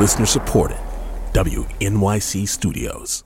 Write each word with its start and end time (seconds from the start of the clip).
Listener 0.00 0.24
supported. 0.24 0.78
WNYC 1.34 2.48
Studios. 2.48 3.22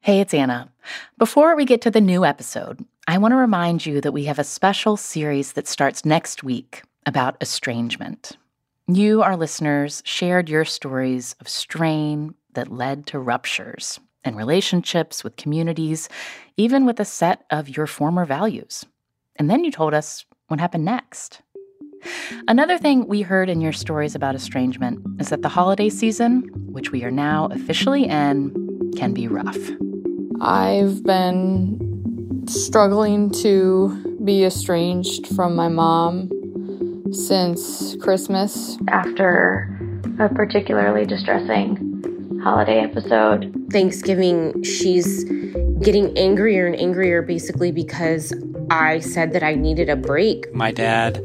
Hey, 0.00 0.18
it's 0.18 0.34
Anna. 0.34 0.72
Before 1.16 1.54
we 1.54 1.64
get 1.64 1.80
to 1.82 1.92
the 1.92 2.00
new 2.00 2.24
episode, 2.24 2.84
I 3.06 3.18
want 3.18 3.30
to 3.30 3.36
remind 3.36 3.86
you 3.86 4.00
that 4.00 4.10
we 4.10 4.24
have 4.24 4.40
a 4.40 4.42
special 4.42 4.96
series 4.96 5.52
that 5.52 5.68
starts 5.68 6.04
next 6.04 6.42
week 6.42 6.82
about 7.06 7.36
estrangement. 7.40 8.36
You, 8.88 9.22
our 9.22 9.36
listeners, 9.36 10.02
shared 10.04 10.48
your 10.48 10.64
stories 10.64 11.36
of 11.38 11.48
strain 11.48 12.34
that 12.54 12.72
led 12.72 13.06
to 13.06 13.20
ruptures 13.20 14.00
and 14.24 14.36
relationships 14.36 15.22
with 15.22 15.36
communities, 15.36 16.08
even 16.56 16.84
with 16.84 16.98
a 16.98 17.04
set 17.04 17.44
of 17.50 17.68
your 17.68 17.86
former 17.86 18.26
values. 18.26 18.84
And 19.36 19.48
then 19.48 19.62
you 19.62 19.70
told 19.70 19.94
us 19.94 20.26
what 20.48 20.58
happened 20.58 20.84
next. 20.84 21.42
Another 22.48 22.78
thing 22.78 23.06
we 23.06 23.22
heard 23.22 23.48
in 23.48 23.60
your 23.60 23.72
stories 23.72 24.14
about 24.14 24.34
estrangement 24.34 25.00
is 25.20 25.28
that 25.28 25.42
the 25.42 25.48
holiday 25.48 25.88
season, 25.88 26.48
which 26.72 26.92
we 26.92 27.04
are 27.04 27.10
now 27.10 27.48
officially 27.52 28.04
in, 28.04 28.92
can 28.96 29.12
be 29.12 29.28
rough. 29.28 29.58
I've 30.40 31.02
been 31.04 32.44
struggling 32.48 33.30
to 33.42 34.18
be 34.24 34.44
estranged 34.44 35.26
from 35.28 35.54
my 35.54 35.68
mom 35.68 36.30
since 37.12 37.96
Christmas. 37.96 38.78
After 38.88 39.68
a 40.18 40.28
particularly 40.28 41.06
distressing 41.06 42.40
holiday 42.42 42.80
episode, 42.80 43.54
Thanksgiving, 43.70 44.62
she's 44.62 45.24
getting 45.82 46.16
angrier 46.16 46.66
and 46.66 46.76
angrier 46.76 47.22
basically 47.22 47.72
because 47.72 48.32
I 48.70 49.00
said 49.00 49.32
that 49.32 49.42
I 49.42 49.54
needed 49.54 49.88
a 49.88 49.96
break. 49.96 50.52
My 50.54 50.70
dad 50.70 51.24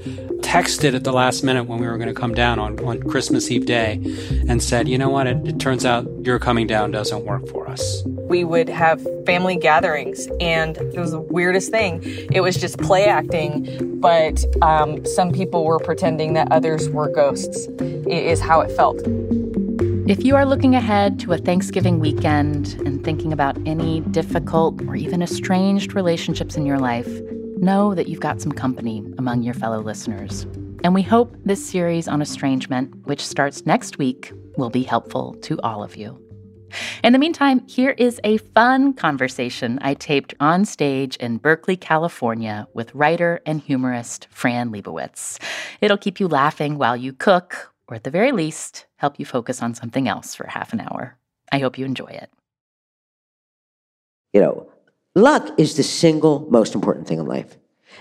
texted 0.55 0.95
at 0.95 1.03
the 1.03 1.11
last 1.11 1.43
minute 1.43 1.65
when 1.65 1.79
we 1.79 1.85
were 1.85 1.97
going 1.97 2.07
to 2.07 2.13
come 2.13 2.33
down 2.33 2.59
on, 2.59 2.79
on 2.85 3.01
Christmas 3.03 3.51
Eve 3.51 3.65
day 3.65 3.99
and 4.47 4.63
said, 4.63 4.87
you 4.87 4.97
know 4.97 5.09
what, 5.09 5.27
it, 5.27 5.45
it 5.45 5.59
turns 5.59 5.85
out 5.85 6.07
your 6.23 6.39
coming 6.39 6.65
down 6.65 6.91
doesn't 6.91 7.25
work 7.25 7.45
for 7.49 7.69
us. 7.69 8.03
We 8.05 8.45
would 8.45 8.69
have 8.69 9.05
family 9.25 9.57
gatherings, 9.57 10.29
and 10.39 10.77
it 10.77 10.97
was 10.97 11.11
the 11.11 11.19
weirdest 11.19 11.71
thing. 11.71 12.01
It 12.31 12.39
was 12.39 12.55
just 12.55 12.77
play 12.79 13.05
acting, 13.05 13.99
but 13.99 14.45
um, 14.61 15.05
some 15.05 15.33
people 15.33 15.65
were 15.65 15.79
pretending 15.79 16.33
that 16.35 16.49
others 16.53 16.89
were 16.89 17.09
ghosts, 17.09 17.67
is 18.07 18.39
how 18.39 18.61
it 18.61 18.71
felt. 18.71 19.01
If 20.07 20.23
you 20.23 20.35
are 20.35 20.45
looking 20.45 20.75
ahead 20.75 21.19
to 21.21 21.33
a 21.33 21.37
Thanksgiving 21.37 21.99
weekend 21.99 22.75
and 22.85 23.03
thinking 23.03 23.33
about 23.33 23.57
any 23.65 24.01
difficult 24.01 24.81
or 24.87 24.95
even 24.95 25.21
estranged 25.21 25.95
relationships 25.95 26.55
in 26.55 26.65
your 26.65 26.79
life, 26.79 27.09
know 27.57 27.95
that 27.95 28.07
you've 28.07 28.19
got 28.19 28.41
some 28.41 28.51
company 28.51 29.03
among 29.17 29.43
your 29.43 29.53
fellow 29.53 29.81
listeners. 29.81 30.43
And 30.83 30.93
we 30.93 31.01
hope 31.01 31.35
this 31.45 31.67
series 31.67 32.07
on 32.07 32.21
estrangement, 32.21 32.93
which 33.05 33.25
starts 33.25 33.65
next 33.65 33.97
week, 33.97 34.31
will 34.57 34.69
be 34.69 34.83
helpful 34.83 35.33
to 35.41 35.59
all 35.61 35.83
of 35.83 35.95
you. 35.95 36.21
In 37.03 37.13
the 37.13 37.19
meantime, 37.19 37.65
here 37.67 37.91
is 37.91 38.19
a 38.23 38.37
fun 38.37 38.93
conversation 38.93 39.79
I 39.81 39.93
taped 39.93 40.33
on 40.39 40.65
stage 40.65 41.15
in 41.17 41.37
Berkeley, 41.37 41.77
California 41.77 42.67
with 42.73 42.93
writer 42.93 43.41
and 43.45 43.61
humorist 43.61 44.27
Fran 44.29 44.71
Lebowitz. 44.71 45.39
It'll 45.81 45.97
keep 45.97 46.19
you 46.19 46.27
laughing 46.27 46.77
while 46.77 46.97
you 46.97 47.13
cook, 47.13 47.73
or 47.87 47.95
at 47.95 48.03
the 48.03 48.11
very 48.11 48.31
least, 48.31 48.87
help 48.97 49.19
you 49.19 49.25
focus 49.25 49.61
on 49.61 49.73
something 49.73 50.07
else 50.07 50.35
for 50.35 50.47
half 50.47 50.73
an 50.73 50.81
hour. 50.81 51.17
I 51.51 51.59
hope 51.59 51.77
you 51.77 51.85
enjoy 51.85 52.07
it. 52.07 52.29
You 54.33 54.41
know, 54.41 54.69
luck 55.15 55.49
is 55.57 55.75
the 55.75 55.83
single 55.83 56.45
most 56.51 56.75
important 56.75 57.07
thing 57.07 57.19
in 57.19 57.25
life. 57.25 57.57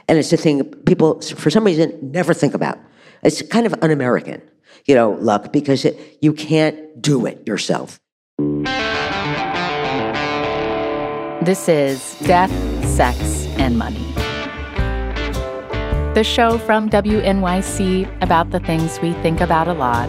And 0.09 0.19
it's 0.19 0.31
the 0.31 0.37
thing 0.37 0.65
people, 0.85 1.21
for 1.21 1.51
some 1.51 1.65
reason, 1.65 1.97
never 2.03 2.35
think 2.35 2.53
about. 2.53 2.79
It's 3.23 3.41
kind 3.41 3.65
of 3.65 3.75
un 3.81 3.91
American, 3.91 4.43
you 4.85 4.95
know, 4.95 5.13
luck, 5.13 5.53
because 5.53 5.85
it, 5.85 6.19
you 6.21 6.33
can't 6.33 7.01
do 7.01 7.25
it 7.25 7.47
yourself. 7.47 7.99
This 11.43 11.69
is 11.69 12.19
Death, 12.21 12.51
Sex, 12.85 13.47
and 13.59 13.79
Money. 13.79 14.13
The 16.15 16.25
show 16.25 16.59
from 16.59 16.91
WNYC 16.91 18.23
about 18.23 18.51
the 18.51 18.61
things 18.61 19.01
we 19.01 19.13
think 19.15 19.41
about 19.41 19.69
a 19.69 19.73
lot 19.73 20.09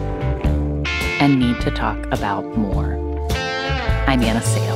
and 1.20 1.38
need 1.40 1.60
to 1.62 1.70
talk 1.70 1.98
about 2.06 2.56
more. 2.56 2.96
I'm 4.06 4.22
Anna 4.22 4.42
Sale. 4.42 4.75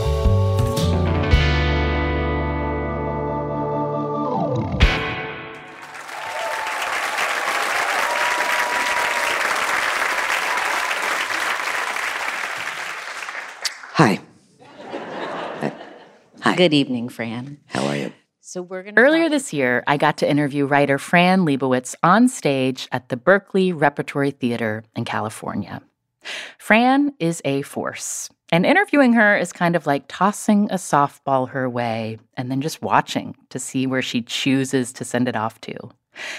Hi. 16.51 16.57
Good 16.57 16.75
evening, 16.75 17.09
Fran. 17.09 17.59
How 17.67 17.87
are 17.87 17.97
you? 17.97 18.13
So 18.41 18.61
we're 18.61 18.83
going 18.83 18.99
Earlier 18.99 19.29
this 19.29 19.53
year, 19.53 19.85
I 19.87 19.97
got 19.97 20.17
to 20.17 20.29
interview 20.29 20.67
writer 20.67 20.99
Fran 20.99 21.47
Lebowitz 21.47 21.95
on 22.03 22.27
stage 22.27 22.89
at 22.91 23.09
the 23.09 23.17
Berkeley 23.17 23.73
Repertory 23.73 24.33
Theater 24.33 24.83
in 24.97 25.05
California. 25.05 25.81
Fran 26.59 27.15
is 27.21 27.41
a 27.45 27.63
force, 27.63 28.31
and 28.51 28.67
interviewing 28.67 29.13
her 29.13 29.37
is 29.37 29.53
kind 29.53 29.77
of 29.77 29.87
like 29.87 30.07
tossing 30.09 30.69
a 30.73 30.75
softball 30.75 31.51
her 31.51 31.71
way 31.71 32.19
and 32.37 32.51
then 32.51 32.61
just 32.61 32.83
watching 32.83 33.37
to 33.51 33.61
see 33.61 33.87
where 33.87 34.03
she 34.03 34.21
chooses 34.21 34.93
to 34.95 35.05
send 35.05 35.29
it 35.29 35.37
off 35.37 35.61
to. 35.61 35.77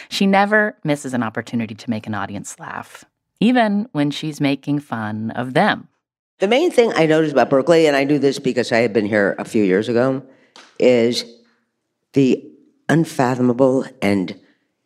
She 0.09 0.27
never 0.27 0.75
misses 0.83 1.13
an 1.13 1.23
opportunity 1.23 1.73
to 1.73 1.89
make 1.89 2.05
an 2.05 2.15
audience 2.15 2.59
laugh, 2.59 3.05
even 3.39 3.87
when 3.93 4.11
she's 4.11 4.41
making 4.41 4.79
fun 4.79 5.31
of 5.31 5.53
them. 5.53 5.87
The 6.41 6.47
main 6.47 6.71
thing 6.71 6.91
I 6.95 7.05
noticed 7.05 7.33
about 7.33 7.51
Berkeley, 7.51 7.85
and 7.85 7.95
I 7.95 8.03
knew 8.03 8.17
this 8.17 8.39
because 8.39 8.71
I 8.71 8.79
had 8.79 8.93
been 8.93 9.05
here 9.05 9.35
a 9.37 9.45
few 9.45 9.63
years 9.63 9.87
ago, 9.87 10.23
is 10.79 11.23
the 12.13 12.43
unfathomable 12.89 13.85
and 14.01 14.35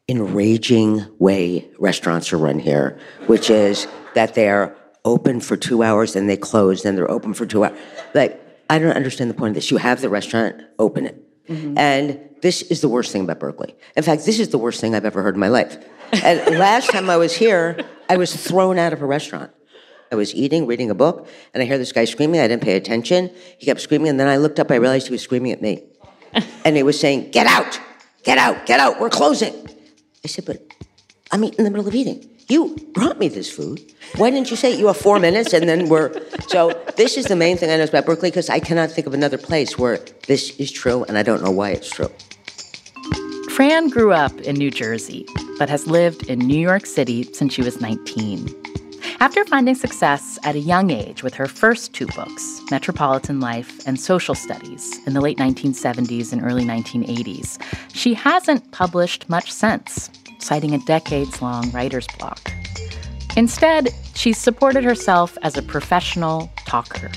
enraging 0.10 1.06
way 1.18 1.70
restaurants 1.80 2.34
are 2.34 2.38
run 2.38 2.60
here, 2.60 3.00
which 3.28 3.50
is 3.50 3.88
that 4.16 4.34
they're 4.34 4.76
open 5.06 5.40
for 5.40 5.56
two 5.56 5.82
hours 5.82 6.18
and 6.18 6.30
they 6.30 6.36
close, 6.36 6.84
then 6.84 6.98
they're 6.98 7.10
open 7.10 7.34
for 7.34 7.46
two 7.46 7.64
hours. 7.64 7.80
Like, 8.14 8.38
I 8.70 8.78
don't 8.78 8.92
understand 8.92 9.30
the 9.30 9.34
point 9.34 9.52
of 9.52 9.56
this. 9.56 9.72
You 9.72 9.78
have 9.78 10.02
the 10.02 10.10
restaurant, 10.10 10.62
open 10.78 11.06
it. 11.06 11.48
Mm-hmm. 11.48 11.78
And 11.78 12.20
this 12.42 12.64
is 12.64 12.82
the 12.82 12.90
worst 12.90 13.14
thing 13.14 13.24
about 13.24 13.40
Berkeley. 13.40 13.74
In 13.96 14.04
fact, 14.04 14.26
this 14.26 14.42
is 14.42 14.50
the 14.50 14.58
worst 14.58 14.82
thing 14.82 14.94
I've 14.94 15.06
ever 15.06 15.22
heard 15.22 15.36
in 15.36 15.40
my 15.40 15.48
life. 15.48 15.78
And 16.12 16.60
last 16.60 16.90
time 16.90 17.10
I 17.10 17.16
was 17.16 17.34
here, 17.34 17.80
I 18.10 18.18
was 18.18 18.36
thrown 18.36 18.78
out 18.78 18.92
of 18.92 19.02
a 19.02 19.06
restaurant. 19.06 19.52
I 20.16 20.18
was 20.18 20.34
eating, 20.34 20.66
reading 20.66 20.90
a 20.90 20.96
book, 20.96 21.28
and 21.54 21.62
I 21.62 21.66
hear 21.66 21.78
this 21.78 21.92
guy 21.92 22.06
screaming. 22.06 22.40
I 22.40 22.48
didn't 22.48 22.64
pay 22.64 22.76
attention. 22.76 23.30
He 23.58 23.66
kept 23.66 23.82
screaming, 23.82 24.08
and 24.08 24.20
then 24.20 24.28
I 24.28 24.38
looked 24.38 24.60
up. 24.60 24.72
I 24.72 24.76
realized 24.76 25.08
he 25.08 25.12
was 25.12 25.22
screaming 25.22 25.52
at 25.52 25.62
me. 25.62 25.84
and 26.66 26.76
he 26.76 26.84
was 26.84 27.00
saying, 27.00 27.32
Get 27.32 27.48
out! 27.48 27.80
Get 28.24 28.38
out! 28.38 28.66
Get 28.66 28.80
out! 28.80 29.00
We're 29.00 29.10
closing! 29.10 29.54
I 30.24 30.28
said, 30.28 30.46
But 30.46 30.62
I'm 31.32 31.44
eating 31.44 31.60
in 31.60 31.66
the 31.66 31.72
middle 31.72 31.88
of 31.88 31.94
eating. 31.94 32.30
You 32.48 32.78
brought 32.94 33.20
me 33.20 33.28
this 33.28 33.52
food. 33.52 33.82
Why 34.18 34.30
didn't 34.30 34.52
you 34.52 34.56
say? 34.56 34.78
You 34.78 34.88
have 34.88 34.98
four 34.98 35.20
minutes 35.20 35.54
and 35.54 35.68
then 35.68 35.90
we're. 35.90 36.12
So, 36.48 36.80
this 36.96 37.18
is 37.18 37.26
the 37.26 37.36
main 37.36 37.58
thing 37.58 37.72
I 37.72 37.78
know 37.78 37.84
about 37.84 38.06
Berkeley 38.06 38.30
because 38.30 38.52
I 38.52 38.60
cannot 38.60 38.92
think 38.92 39.08
of 39.08 39.16
another 39.16 39.38
place 39.38 39.80
where 39.80 39.98
this 40.28 40.56
is 40.58 40.72
true 40.72 41.04
and 41.06 41.18
I 41.18 41.24
don't 41.24 41.44
know 41.44 41.50
why 41.50 41.72
it's 41.72 41.90
true. 41.90 42.10
Fran 43.50 43.90
grew 43.90 44.14
up 44.14 44.40
in 44.42 44.56
New 44.56 44.70
Jersey, 44.70 45.26
but 45.58 45.70
has 45.70 45.88
lived 45.88 46.30
in 46.30 46.40
New 46.40 46.60
York 46.60 46.86
City 46.86 47.24
since 47.34 47.54
she 47.54 47.64
was 47.64 47.82
19. 47.82 48.75
After 49.22 49.46
finding 49.46 49.76
success 49.76 50.38
at 50.44 50.56
a 50.56 50.60
young 50.60 50.92
age 50.92 51.24
with 51.24 51.34
her 51.36 51.48
first 51.48 51.94
two 51.94 52.06
books, 52.08 52.62
Metropolitan 52.70 53.40
Life 53.40 53.86
and 53.88 54.00
Social 54.00 54.36
Studies, 54.36 55.00
in 55.08 55.14
the 55.14 55.22
late 55.22 55.38
1970s 55.38 56.34
and 56.34 56.44
early 56.44 56.66
1980s, 56.66 57.58
she 57.94 58.14
hasn't 58.14 58.70
published 58.72 59.30
much 59.30 59.52
since, 59.52 60.10
citing 60.40 60.74
a 60.74 60.80
decades 60.80 61.42
long 61.42 61.72
writer's 61.72 62.08
block. 62.20 62.52
Instead, 63.38 63.90
she's 64.16 64.38
supported 64.38 64.84
herself 64.84 65.38
as 65.42 65.56
a 65.56 65.62
professional 65.62 66.52
talker. 66.66 67.10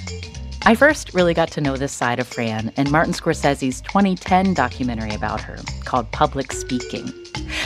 I 0.62 0.74
first 0.74 1.14
really 1.14 1.34
got 1.34 1.50
to 1.52 1.60
know 1.60 1.76
this 1.76 1.92
side 1.92 2.18
of 2.18 2.26
Fran 2.26 2.72
in 2.76 2.90
Martin 2.90 3.14
Scorsese's 3.14 3.80
2010 3.82 4.54
documentary 4.54 5.14
about 5.14 5.40
her 5.40 5.56
called 5.84 6.10
Public 6.12 6.52
Speaking. 6.52 7.10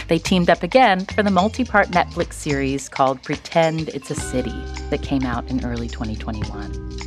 They 0.09 0.19
teamed 0.19 0.51
up 0.51 0.63
again 0.63 1.07
for 1.07 1.23
the 1.23 1.31
multi 1.31 1.65
part 1.65 1.89
Netflix 1.89 2.35
series 2.35 2.89
called 2.89 3.23
Pretend 3.23 3.89
It's 3.89 4.11
a 4.11 4.15
City 4.15 4.55
that 4.91 5.03
came 5.03 5.25
out 5.25 5.49
in 5.49 5.65
early 5.65 5.89
2021. 5.89 6.99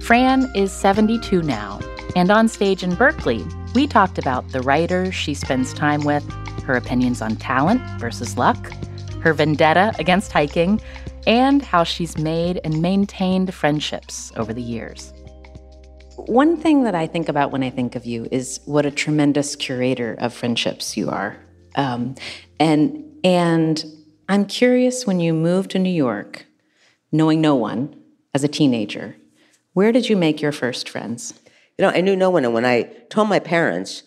Fran 0.00 0.50
is 0.56 0.72
72 0.72 1.42
now, 1.42 1.78
and 2.16 2.30
on 2.30 2.48
stage 2.48 2.82
in 2.82 2.94
Berkeley, 2.94 3.44
we 3.74 3.86
talked 3.86 4.18
about 4.18 4.48
the 4.48 4.62
writers 4.62 5.14
she 5.14 5.34
spends 5.34 5.72
time 5.72 6.04
with, 6.04 6.28
her 6.64 6.74
opinions 6.74 7.22
on 7.22 7.36
talent 7.36 7.82
versus 8.00 8.36
luck, 8.36 8.72
her 9.20 9.32
vendetta 9.32 9.92
against 9.98 10.32
hiking, 10.32 10.80
and 11.26 11.62
how 11.62 11.84
she's 11.84 12.18
made 12.18 12.60
and 12.64 12.80
maintained 12.80 13.52
friendships 13.54 14.32
over 14.36 14.52
the 14.52 14.62
years. 14.62 15.12
One 16.16 16.56
thing 16.56 16.84
that 16.84 16.94
I 16.94 17.06
think 17.06 17.28
about 17.28 17.50
when 17.50 17.62
I 17.62 17.70
think 17.70 17.96
of 17.96 18.04
you 18.04 18.26
is 18.30 18.60
what 18.66 18.84
a 18.86 18.90
tremendous 18.90 19.56
curator 19.56 20.16
of 20.18 20.34
friendships 20.34 20.96
you 20.96 21.08
are. 21.08 21.36
Um, 21.76 22.14
and 22.58 23.04
and 23.24 23.84
I'm 24.28 24.44
curious 24.46 25.06
when 25.06 25.20
you 25.20 25.32
moved 25.32 25.72
to 25.72 25.78
New 25.78 25.90
York 25.90 26.46
knowing 27.12 27.40
no 27.40 27.54
one 27.54 27.96
as 28.34 28.44
a 28.44 28.48
teenager, 28.48 29.16
where 29.72 29.92
did 29.92 30.08
you 30.08 30.16
make 30.16 30.40
your 30.40 30.52
first 30.52 30.88
friends? 30.88 31.34
You 31.78 31.84
know, 31.84 31.90
I 31.90 32.00
knew 32.00 32.16
no 32.16 32.30
one, 32.30 32.44
and 32.44 32.54
when 32.54 32.64
I 32.64 32.82
told 33.08 33.28
my 33.28 33.38
parents, 33.38 34.04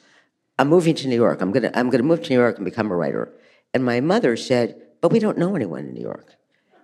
I'm 0.58 0.70
moving 0.70 0.96
to 0.96 1.08
New 1.08 1.16
York, 1.16 1.42
I'm 1.42 1.52
gonna, 1.52 1.72
I'm 1.74 1.90
gonna 1.90 2.04
move 2.04 2.24
to 2.24 2.30
New 2.30 2.38
York 2.38 2.58
and 2.58 2.66
become 2.66 2.92
a 2.92 2.96
writer, 2.96 3.34
and 3.74 3.84
my 3.84 4.00
mother 4.00 4.38
said, 4.38 4.80
but 5.02 5.12
we 5.12 5.20
don't 5.20 5.38
know 5.38 5.56
anyone 5.56 5.86
in 5.86 5.94
New 5.94 6.02
York. 6.02 6.36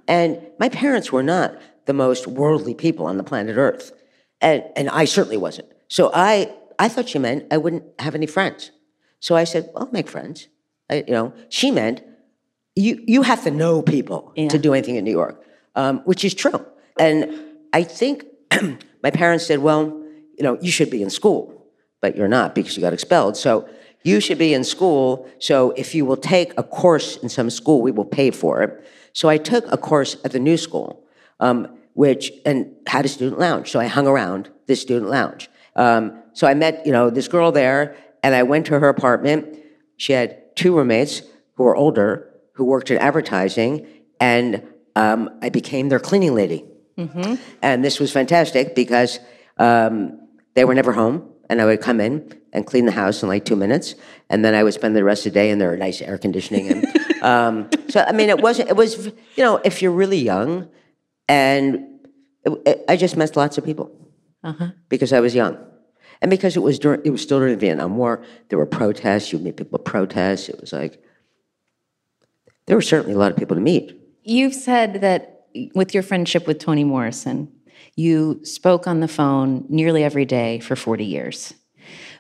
And 0.10 0.42
my 0.60 0.68
parents 0.70 1.12
were 1.12 1.24
not 1.24 1.56
the 1.86 1.94
most 1.94 2.28
worldly 2.28 2.74
people 2.74 3.06
on 3.06 3.16
the 3.18 3.24
planet 3.24 3.56
Earth. 3.56 3.94
And, 4.42 4.64
and 4.76 4.90
I 4.90 5.06
certainly 5.06 5.38
wasn't. 5.38 5.70
So 5.88 6.12
I, 6.14 6.52
I 6.78 6.90
thought 6.90 7.08
she 7.08 7.20
meant 7.20 7.46
I 7.52 7.58
wouldn't 7.58 7.84
have 8.00 8.16
any 8.16 8.26
friends. 8.26 8.72
So 9.22 9.36
I 9.36 9.44
said, 9.46 9.70
well, 9.74 9.86
I'll 9.86 9.92
make 9.92 10.10
friends. 10.10 10.48
I, 10.90 11.04
you 11.08 11.14
know, 11.14 11.34
she 11.50 11.72
meant 11.72 12.02
you, 12.76 13.04
you 13.08 13.22
have 13.22 13.44
to 13.44 13.52
know 13.52 13.82
people 13.82 14.34
Yeah. 14.36 14.48
to 14.50 14.58
do 14.58 14.74
anything 14.74 14.96
in 14.96 15.04
New 15.04 15.12
York, 15.12 15.44
um, 15.76 16.00
which 16.06 16.24
is 16.26 16.34
true. 16.34 16.66
And 16.98 17.34
I 17.74 17.84
think 17.84 18.26
my 19.04 19.12
parents 19.12 19.46
said, 19.46 19.60
well, 19.60 19.86
you 20.38 20.44
know, 20.44 20.58
you 20.62 20.72
should 20.72 20.90
be 20.90 21.04
in 21.04 21.10
school, 21.10 21.68
but 22.02 22.16
you're 22.16 22.28
not 22.30 22.56
because 22.56 22.76
you 22.78 22.82
got 22.82 22.94
expelled. 22.94 23.36
So 23.38 23.68
you 24.04 24.22
should 24.22 24.38
be 24.38 24.54
in 24.54 24.64
school. 24.64 25.30
So 25.40 25.72
if 25.72 25.94
you 25.94 26.06
will 26.06 26.18
take 26.18 26.54
a 26.58 26.64
course 26.64 27.18
in 27.18 27.30
some 27.30 27.50
school, 27.50 27.82
we 27.82 27.92
will 27.92 28.06
pay 28.06 28.32
for 28.32 28.64
it. 28.64 28.84
So 29.14 29.30
I 29.30 29.38
took 29.38 29.72
a 29.72 29.78
course 29.78 30.18
at 30.24 30.32
the 30.32 30.40
new 30.40 30.58
school, 30.58 31.04
um, 31.40 31.78
which 31.94 32.32
and 32.46 32.74
had 32.88 33.06
a 33.06 33.08
student 33.08 33.40
lounge. 33.40 33.70
So 33.72 33.80
I 33.80 33.88
hung 33.88 34.08
around 34.08 34.50
this 34.68 34.82
student 34.82 35.10
lounge. 35.10 35.50
Um, 35.76 36.22
so 36.34 36.48
I 36.48 36.54
met, 36.54 36.86
you 36.86 36.92
know, 36.92 37.10
this 37.10 37.28
girl 37.28 37.52
there, 37.52 37.96
and 38.24 38.36
I 38.36 38.44
went 38.44 38.66
to 38.68 38.80
her 38.80 38.90
apartment. 38.90 39.58
She 39.98 40.14
had 40.14 40.56
two 40.56 40.76
roommates 40.76 41.22
who 41.56 41.64
were 41.64 41.76
older, 41.76 42.30
who 42.54 42.66
worked 42.66 42.92
in 42.92 42.98
advertising, 42.98 43.88
and 44.20 44.64
um, 44.96 45.30
I 45.42 45.50
became 45.50 45.90
their 45.90 46.00
cleaning 46.00 46.36
lady. 46.36 46.66
And 47.62 47.84
this 47.84 48.00
was 48.00 48.12
fantastic 48.12 48.76
because 48.76 49.20
um, 49.58 50.28
they 50.56 50.66
were 50.66 50.74
never 50.76 50.92
home, 50.92 51.30
and 51.50 51.62
I 51.62 51.66
would 51.66 51.82
come 51.82 52.00
in 52.00 52.32
and 52.54 52.66
clean 52.66 52.86
the 52.86 52.92
house 52.92 53.22
in 53.24 53.30
like 53.30 53.46
two 53.46 53.56
minutes, 53.56 53.96
and 54.30 54.44
then 54.46 54.54
I 54.56 54.64
would 54.64 54.74
spend 54.74 54.96
the 54.96 55.04
rest 55.04 55.26
of 55.26 55.34
the 55.34 55.40
day 55.40 55.50
in 55.50 55.60
their 55.60 55.76
nice 55.78 56.02
air 56.02 56.18
conditioning. 56.18 56.68
And 56.70 57.22
um, 57.24 57.70
so, 57.90 58.04
I 58.08 58.12
mean, 58.12 58.30
it 58.30 58.40
wasn't. 58.42 58.70
It 58.70 58.76
was, 58.76 59.08
you 59.08 59.44
know, 59.44 59.58
if 59.66 59.82
you're 59.82 59.92
really 59.92 60.18
young, 60.20 60.68
and 61.28 62.00
it, 62.46 62.62
it- 62.66 62.86
I 62.88 62.96
just 62.96 63.18
met 63.18 63.36
lots 63.36 63.58
of 63.58 63.66
people 63.66 63.92
because 64.90 65.12
I 65.14 65.20
was 65.20 65.36
young. 65.36 65.58
And 66.22 66.30
because 66.30 66.58
it 66.58 66.62
was 66.62 66.80
during, 66.80 67.02
it 67.06 67.12
was 67.12 67.22
still 67.22 67.40
during 67.40 67.54
the 67.54 67.60
Vietnam 67.60 67.96
War, 67.98 68.24
there 68.50 68.58
were 68.60 68.66
protests. 68.66 69.32
You 69.32 69.40
meet 69.40 69.56
people 69.58 69.80
at 69.80 69.86
protests. 69.86 70.50
It 70.50 70.60
was 70.60 70.74
like 70.74 71.02
there 72.66 72.76
were 72.76 72.82
certainly 72.82 73.14
a 73.14 73.18
lot 73.18 73.32
of 73.32 73.38
people 73.38 73.56
to 73.56 73.62
meet. 73.62 73.98
You've 74.24 74.54
said 74.54 75.02
that 75.02 75.46
with 75.74 75.94
your 75.94 76.04
friendship 76.04 76.46
with 76.46 76.60
Toni 76.60 76.84
Morrison, 76.84 77.52
you 78.00 78.40
spoke 78.46 78.88
on 78.88 79.02
the 79.02 79.10
phone 79.10 79.66
nearly 79.68 80.06
every 80.06 80.24
day 80.24 80.60
for 80.60 80.78
40 80.78 81.04
years. 81.04 81.54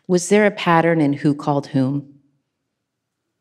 Was 0.08 0.28
there 0.28 0.46
a 0.46 0.52
pattern 0.52 1.00
in 1.00 1.14
who 1.14 1.34
called 1.34 1.68
whom? 1.68 2.16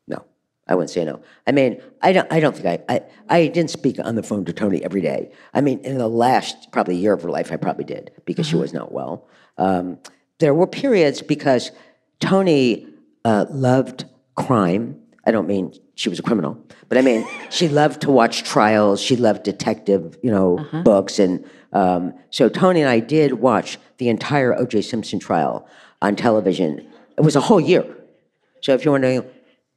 No, 0.07 0.23
I 0.65 0.75
wouldn't 0.75 0.89
say 0.89 1.03
no. 1.03 1.21
I 1.45 1.51
mean, 1.51 1.81
I 2.01 2.13
don't. 2.13 2.31
I 2.31 2.39
don't 2.39 2.55
think 2.55 2.65
I. 2.89 2.95
I, 2.95 3.01
I 3.27 3.47
didn't 3.47 3.71
speak 3.71 3.97
on 3.99 4.15
the 4.15 4.23
phone 4.23 4.45
to 4.45 4.53
Toni 4.53 4.83
every 4.83 5.01
day. 5.01 5.31
I 5.53 5.61
mean, 5.61 5.79
in 5.79 5.97
the 5.97 6.07
last 6.07 6.71
probably 6.71 6.95
year 6.95 7.11
of 7.11 7.23
her 7.23 7.29
life, 7.29 7.51
I 7.51 7.57
probably 7.57 7.85
did 7.85 8.11
because 8.25 8.47
she 8.47 8.55
was 8.55 8.71
not 8.71 8.91
well. 8.91 9.27
Um, 9.57 9.97
there 10.37 10.53
were 10.53 10.67
periods 10.67 11.21
because 11.21 11.71
Toni 12.19 12.87
uh, 13.25 13.47
loved 13.49 14.05
crime. 14.35 15.01
I 15.25 15.31
don't 15.31 15.47
mean 15.47 15.73
she 15.95 16.07
was 16.07 16.19
a 16.19 16.23
criminal, 16.23 16.57
but 16.87 16.97
I 16.97 17.01
mean 17.01 17.27
she 17.49 17.67
loved 17.67 18.01
to 18.01 18.11
watch 18.11 18.43
trials. 18.43 19.01
She 19.01 19.17
loved 19.17 19.43
detective, 19.43 20.17
you 20.23 20.31
know, 20.31 20.65
books, 20.83 21.19
and 21.19 21.43
um, 21.73 22.13
so 22.29 22.49
Toni 22.49 22.81
and 22.81 22.89
I 22.89 22.99
did 22.99 23.33
watch 23.33 23.77
the 23.97 24.09
entire 24.09 24.53
O.J. 24.55 24.81
Simpson 24.81 25.19
trial 25.19 25.67
on 26.01 26.15
television. 26.15 26.87
It 27.17 27.21
was 27.21 27.35
a 27.35 27.41
whole 27.41 27.59
year. 27.59 27.85
So 28.61 28.73
if 28.73 28.83
you're 28.83 28.91
wondering, 28.91 29.23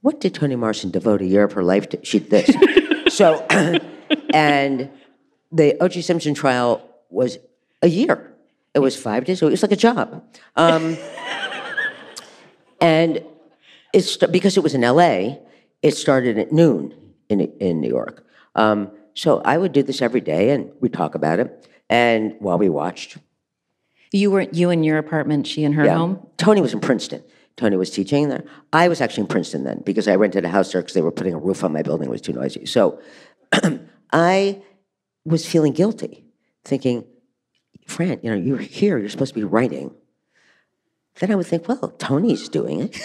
what 0.00 0.20
did 0.20 0.34
Toni 0.34 0.56
Morrison 0.56 0.90
devote 0.90 1.22
a 1.22 1.26
year 1.26 1.44
of 1.44 1.52
her 1.52 1.62
life 1.62 1.88
to? 1.90 2.04
She 2.04 2.18
did 2.18 2.30
this. 2.30 3.14
so, 3.16 3.46
and 4.34 4.90
the 5.50 5.76
O.J. 5.82 6.02
Simpson 6.02 6.34
trial 6.34 6.82
was 7.10 7.38
a 7.82 7.88
year. 7.88 8.32
It 8.74 8.78
was 8.78 8.96
five 8.96 9.24
days. 9.24 9.40
So 9.40 9.48
it 9.48 9.50
was 9.50 9.62
like 9.62 9.72
a 9.72 9.76
job. 9.76 10.24
Um, 10.56 10.96
and 12.80 13.22
it's 13.92 14.16
because 14.16 14.56
it 14.56 14.62
was 14.62 14.74
in 14.74 14.82
L.A. 14.82 15.38
It 15.82 15.96
started 15.96 16.38
at 16.38 16.52
noon 16.52 16.94
in 17.28 17.40
in 17.40 17.80
New 17.80 17.88
York. 17.88 18.24
Um, 18.54 18.90
so 19.14 19.42
I 19.44 19.58
would 19.58 19.72
do 19.72 19.82
this 19.82 20.00
every 20.00 20.20
day, 20.20 20.50
and 20.50 20.70
we'd 20.80 20.92
talk 20.92 21.14
about 21.14 21.38
it. 21.38 21.68
And 21.92 22.36
while 22.38 22.56
we 22.56 22.70
watched, 22.70 23.18
You 24.12 24.30
were 24.30 24.46
you 24.50 24.70
in 24.70 24.82
your 24.82 24.96
apartment, 24.96 25.46
she 25.46 25.62
in 25.62 25.74
her 25.74 25.84
yeah. 25.84 25.96
home? 25.98 26.26
Toni 26.38 26.62
was 26.62 26.72
in 26.72 26.80
Princeton. 26.80 27.22
Toni 27.56 27.76
was 27.76 27.90
teaching 27.90 28.30
there. 28.30 28.44
I 28.72 28.88
was 28.88 29.02
actually 29.02 29.24
in 29.24 29.26
Princeton 29.26 29.64
then 29.64 29.82
because 29.84 30.08
I 30.08 30.14
rented 30.14 30.46
a 30.46 30.48
house 30.48 30.72
there 30.72 30.80
because 30.80 30.94
they 30.94 31.02
were 31.02 31.12
putting 31.12 31.34
a 31.34 31.38
roof 31.38 31.62
on 31.62 31.70
my 31.70 31.82
building. 31.82 32.08
It 32.08 32.10
was 32.10 32.22
too 32.22 32.32
noisy. 32.32 32.64
So 32.64 32.98
I 34.12 34.62
was 35.26 35.46
feeling 35.46 35.74
guilty, 35.74 36.24
thinking, 36.64 37.04
Fran, 37.86 38.20
you 38.22 38.30
know, 38.30 38.36
you're 38.36 38.56
here. 38.56 38.96
You're 38.96 39.10
supposed 39.10 39.34
to 39.34 39.40
be 39.40 39.44
writing. 39.44 39.94
Then 41.16 41.30
I 41.30 41.34
would 41.34 41.46
think, 41.46 41.68
well, 41.68 41.90
Toni's 41.98 42.48
doing 42.48 42.88
it. 42.88 42.98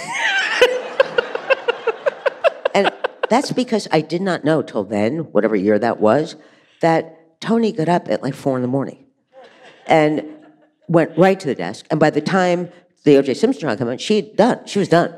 and 2.74 2.94
that's 3.30 3.52
because 3.52 3.90
I 3.92 4.00
did 4.00 4.22
not 4.22 4.46
know 4.46 4.62
till 4.62 4.86
then, 4.86 5.32
whatever 5.34 5.58
year 5.58 5.78
that 5.78 6.00
was, 6.00 6.38
that 6.80 7.17
Toni 7.40 7.72
got 7.72 7.90
up 7.90 8.10
at 8.10 8.24
like 8.24 8.34
four 8.34 8.56
in 8.56 8.62
the 8.62 8.68
morning 8.68 9.06
and 9.86 10.26
went 10.88 11.18
right 11.18 11.40
to 11.40 11.48
the 11.48 11.56
desk. 11.56 11.86
And 11.92 12.00
by 12.00 12.10
the 12.10 12.22
time 12.22 12.70
the 13.04 13.18
O.J. 13.18 13.36
Simpson 13.36 13.62
trial 13.62 13.78
came 13.78 13.88
out, 13.88 14.02
she 14.02 14.22
done. 14.22 14.66
She 14.66 14.80
was 14.80 14.90
done. 14.90 15.16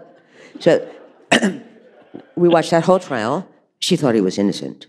So 0.59 0.87
we 2.35 2.49
watched 2.49 2.71
that 2.71 2.83
whole 2.83 2.99
trial. 2.99 3.47
She 3.79 3.95
thought 3.95 4.15
he 4.15 4.21
was 4.21 4.37
innocent. 4.37 4.87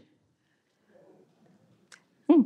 Hmm. 2.28 2.42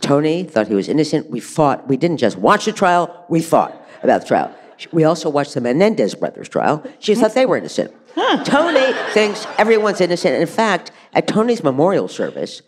Toni 0.00 0.44
thought 0.44 0.68
he 0.68 0.74
was 0.74 0.88
innocent. 0.88 1.30
We 1.30 1.40
fought. 1.40 1.88
We 1.88 1.96
didn't 1.96 2.18
just 2.18 2.36
watch 2.36 2.66
the 2.66 2.72
trial. 2.72 3.24
We 3.28 3.42
fought 3.42 3.74
about 4.02 4.22
the 4.22 4.28
trial. 4.28 4.54
We 4.92 5.04
also 5.04 5.28
watched 5.28 5.54
the 5.54 5.60
Menendez 5.60 6.14
brothers 6.14 6.48
trial. 6.48 6.84
She 7.00 7.16
thought 7.16 7.34
they 7.34 7.46
were 7.46 7.56
innocent. 7.56 7.92
Toni 8.44 8.92
thinks 9.12 9.46
everyone's 9.58 10.00
innocent. 10.00 10.36
In 10.36 10.46
fact, 10.46 10.92
at 11.14 11.26
Toni's 11.26 11.64
memorial 11.64 12.06
service, 12.06 12.62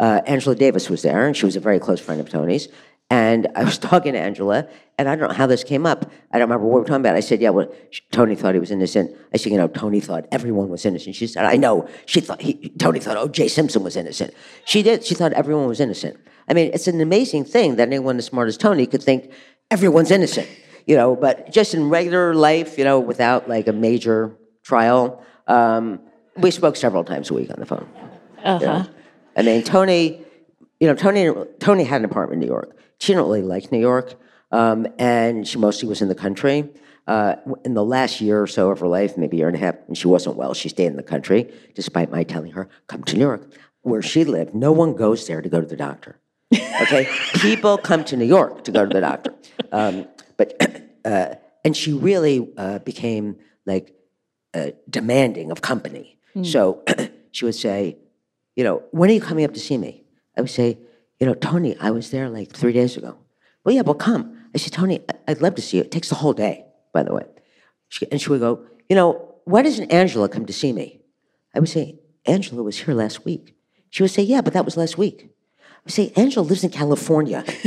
uh, 0.00 0.20
Angela 0.26 0.54
Davis 0.54 0.88
was 0.90 1.02
there, 1.02 1.26
and 1.26 1.36
she 1.36 1.46
was 1.46 1.56
a 1.56 1.60
very 1.60 1.78
close 1.78 2.00
friend 2.00 2.20
of 2.20 2.28
Toni's. 2.28 2.68
And 3.10 3.48
I 3.54 3.64
was 3.64 3.76
talking 3.90 4.14
to 4.14 4.18
Angela, 4.18 4.66
and 4.98 5.08
I 5.08 5.16
don't 5.16 5.28
know 5.28 5.34
how 5.34 5.46
this 5.46 5.64
came 5.64 5.84
up. 5.84 6.10
I 6.32 6.38
don't 6.38 6.48
remember 6.48 6.66
what 6.66 6.74
we 6.74 6.80
were 6.80 6.86
talking 6.86 7.02
about. 7.02 7.14
I 7.14 7.20
said, 7.20 7.40
"Yeah, 7.40 7.50
well, 7.50 7.70
Toni 8.10 8.34
thought 8.34 8.54
he 8.54 8.60
was 8.60 8.70
innocent." 8.70 9.14
I 9.34 9.36
said, 9.36 9.52
"You 9.52 9.58
know, 9.58 9.68
Toni 9.68 10.00
thought 10.00 10.26
everyone 10.32 10.70
was 10.70 10.86
innocent." 10.86 11.14
She 11.14 11.26
said, 11.26 11.44
"I 11.44 11.56
know." 11.56 11.86
She 12.06 12.20
thought 12.20 12.40
he, 12.40 12.70
Toni 12.78 13.00
thought 13.00 13.16
O.J. 13.18 13.48
Simpson 13.48 13.82
was 13.82 13.96
innocent. 13.96 14.32
She 14.64 14.82
did. 14.82 15.04
She 15.04 15.14
thought 15.14 15.32
everyone 15.34 15.66
was 15.66 15.78
innocent. 15.78 16.18
I 16.48 16.54
mean, 16.54 16.70
it's 16.72 16.88
an 16.88 17.00
amazing 17.00 17.44
thing 17.44 17.76
that 17.76 17.88
anyone 17.88 18.16
as 18.16 18.26
smart 18.26 18.48
as 18.48 18.56
Toni 18.56 18.86
could 18.86 19.02
think 19.02 19.30
everyone's 19.70 20.10
innocent. 20.10 20.48
You 20.86 20.96
know, 20.96 21.14
but 21.14 21.52
just 21.52 21.74
in 21.74 21.90
regular 21.90 22.34
life, 22.34 22.78
you 22.78 22.84
know, 22.84 22.98
without 22.98 23.48
like 23.48 23.68
a 23.68 23.72
major 23.72 24.34
trial, 24.64 25.22
um, 25.46 26.00
we 26.38 26.50
spoke 26.50 26.76
several 26.76 27.04
times 27.04 27.30
a 27.30 27.34
week 27.34 27.50
on 27.50 27.60
the 27.60 27.66
phone. 27.66 27.88
Uh 28.42 28.58
you 28.60 28.66
know. 28.66 28.86
I 29.36 29.42
mean, 29.42 29.62
Toni, 29.62 30.24
you 30.80 30.86
know, 30.86 30.94
Toni, 30.94 31.30
Toni 31.58 31.84
had 31.84 32.00
an 32.00 32.04
apartment 32.04 32.42
in 32.42 32.48
New 32.48 32.52
York. 32.52 32.76
She 32.98 33.12
didn't 33.12 33.26
really 33.26 33.42
like 33.42 33.72
New 33.72 33.80
York, 33.80 34.14
um, 34.50 34.86
and 34.98 35.46
she 35.46 35.58
mostly 35.58 35.88
was 35.88 36.02
in 36.02 36.08
the 36.08 36.14
country. 36.14 36.68
Uh, 37.08 37.34
in 37.64 37.74
the 37.74 37.84
last 37.84 38.20
year 38.20 38.40
or 38.40 38.46
so 38.46 38.70
of 38.70 38.78
her 38.78 38.86
life, 38.86 39.16
maybe 39.16 39.36
a 39.36 39.38
year 39.38 39.48
and 39.48 39.56
a 39.56 39.58
half, 39.58 39.74
and 39.88 39.98
she 39.98 40.06
wasn't 40.06 40.36
well, 40.36 40.54
she 40.54 40.68
stayed 40.68 40.86
in 40.86 40.96
the 40.96 41.02
country, 41.02 41.52
despite 41.74 42.12
my 42.12 42.22
telling 42.22 42.52
her, 42.52 42.68
come 42.86 43.02
to 43.02 43.16
New 43.16 43.22
York. 43.22 43.52
Where 43.80 44.02
she 44.02 44.22
lived, 44.24 44.54
no 44.54 44.70
one 44.70 44.94
goes 44.94 45.26
there 45.26 45.42
to 45.42 45.48
go 45.48 45.60
to 45.60 45.66
the 45.66 45.76
doctor. 45.76 46.20
Okay? 46.52 47.08
People 47.34 47.76
come 47.76 48.04
to 48.04 48.16
New 48.16 48.24
York 48.24 48.62
to 48.64 48.70
go 48.70 48.86
to 48.86 48.94
the 48.94 49.00
doctor. 49.00 49.34
Um, 49.72 50.06
but, 50.36 50.54
uh, 51.04 51.34
and 51.64 51.76
she 51.76 51.92
really 51.92 52.52
uh, 52.56 52.78
became 52.78 53.36
like 53.66 53.96
uh, 54.54 54.68
demanding 54.88 55.50
of 55.50 55.60
company. 55.60 56.18
So 56.44 56.82
she 57.32 57.44
would 57.44 57.54
say, 57.54 57.98
you 58.56 58.64
know, 58.64 58.82
when 58.90 59.10
are 59.10 59.12
you 59.12 59.20
coming 59.20 59.44
up 59.44 59.54
to 59.54 59.60
see 59.60 59.78
me? 59.78 60.04
I 60.36 60.40
would 60.40 60.50
say, 60.50 60.78
you 61.20 61.26
know, 61.26 61.34
Toni, 61.34 61.76
I 61.78 61.90
was 61.90 62.10
there 62.10 62.28
like 62.28 62.52
three 62.52 62.72
days 62.72 62.96
ago. 62.96 63.16
Well, 63.64 63.74
yeah, 63.74 63.82
well, 63.82 63.94
come. 63.94 64.38
I 64.54 64.58
said, 64.58 64.72
Toni, 64.72 65.00
I'd 65.28 65.40
love 65.40 65.54
to 65.54 65.62
see 65.62 65.78
you. 65.78 65.84
It 65.84 65.90
takes 65.90 66.08
the 66.08 66.16
whole 66.16 66.32
day, 66.32 66.66
by 66.92 67.02
the 67.02 67.14
way. 67.14 67.24
She, 67.88 68.06
and 68.10 68.20
she 68.20 68.30
would 68.30 68.40
go, 68.40 68.64
you 68.88 68.96
know, 68.96 69.34
why 69.44 69.62
doesn't 69.62 69.92
Angela 69.92 70.28
come 70.28 70.46
to 70.46 70.52
see 70.52 70.72
me? 70.72 71.00
I 71.54 71.60
would 71.60 71.68
say, 71.68 71.98
Angela 72.26 72.62
was 72.62 72.78
here 72.78 72.94
last 72.94 73.24
week. 73.24 73.56
She 73.90 74.02
would 74.02 74.10
say, 74.10 74.22
yeah, 74.22 74.40
but 74.40 74.52
that 74.52 74.64
was 74.64 74.76
last 74.76 74.96
week. 74.98 75.30
I 75.60 75.78
would 75.84 75.92
say, 75.92 76.12
Angela 76.16 76.44
lives 76.44 76.64
in 76.64 76.70
California. 76.70 77.44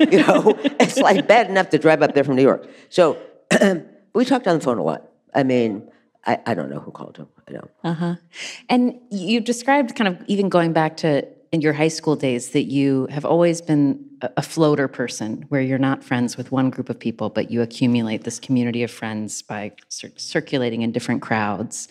you 0.00 0.18
know, 0.18 0.54
it's 0.80 0.98
like 0.98 1.26
bad 1.26 1.48
enough 1.48 1.70
to 1.70 1.78
drive 1.78 2.02
up 2.02 2.14
there 2.14 2.24
from 2.24 2.36
New 2.36 2.42
York. 2.42 2.68
So 2.88 3.18
we 4.14 4.24
talked 4.24 4.46
on 4.46 4.58
the 4.58 4.64
phone 4.64 4.78
a 4.78 4.82
lot. 4.82 5.08
I 5.34 5.42
mean, 5.42 5.90
I, 6.26 6.38
I 6.46 6.54
don't 6.54 6.70
know 6.70 6.80
who 6.80 6.90
called 6.90 7.16
him. 7.16 7.28
I 7.48 7.52
don't. 7.52 7.70
Uh 7.82 7.94
huh. 7.94 8.14
And 8.68 8.98
you 9.10 9.40
described 9.40 9.94
kind 9.94 10.08
of 10.08 10.22
even 10.26 10.48
going 10.48 10.72
back 10.72 10.96
to 10.98 11.26
in 11.54 11.60
your 11.60 11.72
high 11.72 11.88
school 11.88 12.16
days 12.16 12.50
that 12.50 12.64
you 12.64 13.06
have 13.10 13.24
always 13.24 13.60
been 13.60 14.04
a, 14.20 14.42
floater 14.42 14.88
person 14.88 15.44
where 15.50 15.60
you're 15.60 15.78
not 15.78 16.02
friends 16.02 16.36
with 16.36 16.50
one 16.50 16.68
group 16.68 16.88
of 16.88 16.98
people, 16.98 17.30
but 17.30 17.48
you 17.48 17.62
accumulate 17.62 18.24
this 18.24 18.40
community 18.40 18.82
of 18.82 18.90
friends 18.90 19.40
by 19.40 19.70
cir- 19.88 20.10
circulating 20.16 20.82
in 20.82 20.90
different 20.90 21.22
crowds. 21.22 21.86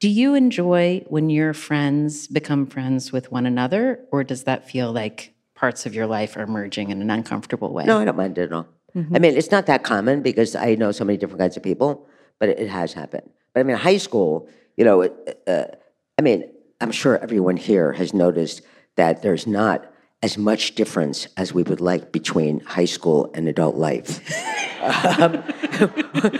Do 0.00 0.08
you 0.08 0.34
enjoy 0.34 1.04
when 1.06 1.30
your 1.30 1.54
friends 1.54 2.26
become 2.26 2.66
friends 2.66 3.12
with 3.12 3.30
one 3.30 3.46
another, 3.46 4.00
or 4.10 4.24
does 4.24 4.42
that 4.42 4.68
feel 4.68 4.90
like 4.92 5.34
parts 5.54 5.86
of 5.86 5.94
your 5.94 6.08
life 6.08 6.36
are 6.36 6.48
merging 6.48 6.90
in 6.90 7.00
an 7.00 7.08
uncomfortable 7.08 7.72
way? 7.72 7.84
No, 7.84 8.00
I 8.00 8.04
don't 8.04 8.16
mind 8.16 8.36
it 8.38 8.42
at 8.42 8.52
all. 8.52 8.66
I 8.96 9.18
mean, 9.18 9.36
it's 9.36 9.52
not 9.52 9.66
that 9.66 9.84
common 9.84 10.22
because 10.22 10.56
I 10.56 10.74
know 10.74 10.90
so 10.90 11.04
many 11.04 11.16
different 11.16 11.38
kinds 11.38 11.56
of 11.56 11.62
people, 11.62 12.08
but 12.40 12.48
it, 12.48 12.58
it 12.58 12.68
has 12.70 12.94
happened. 12.94 13.30
But 13.56 13.60
I 13.60 13.62
mean, 13.62 13.78
high 13.78 13.96
school, 13.96 14.50
you 14.76 14.84
know, 14.84 15.08
uh, 15.46 15.64
I 16.18 16.20
mean, 16.20 16.44
I'm 16.82 16.92
sure 16.92 17.16
everyone 17.16 17.56
here 17.56 17.90
has 17.94 18.12
noticed 18.12 18.60
that 18.96 19.22
there's 19.22 19.46
not 19.46 19.90
as 20.22 20.36
much 20.36 20.74
difference 20.74 21.26
as 21.38 21.54
we 21.54 21.62
would 21.62 21.80
like 21.80 22.12
between 22.12 22.60
high 22.60 22.84
school 22.84 23.30
and 23.32 23.48
adult 23.48 23.76
life. 23.76 24.20
um, 25.18 25.42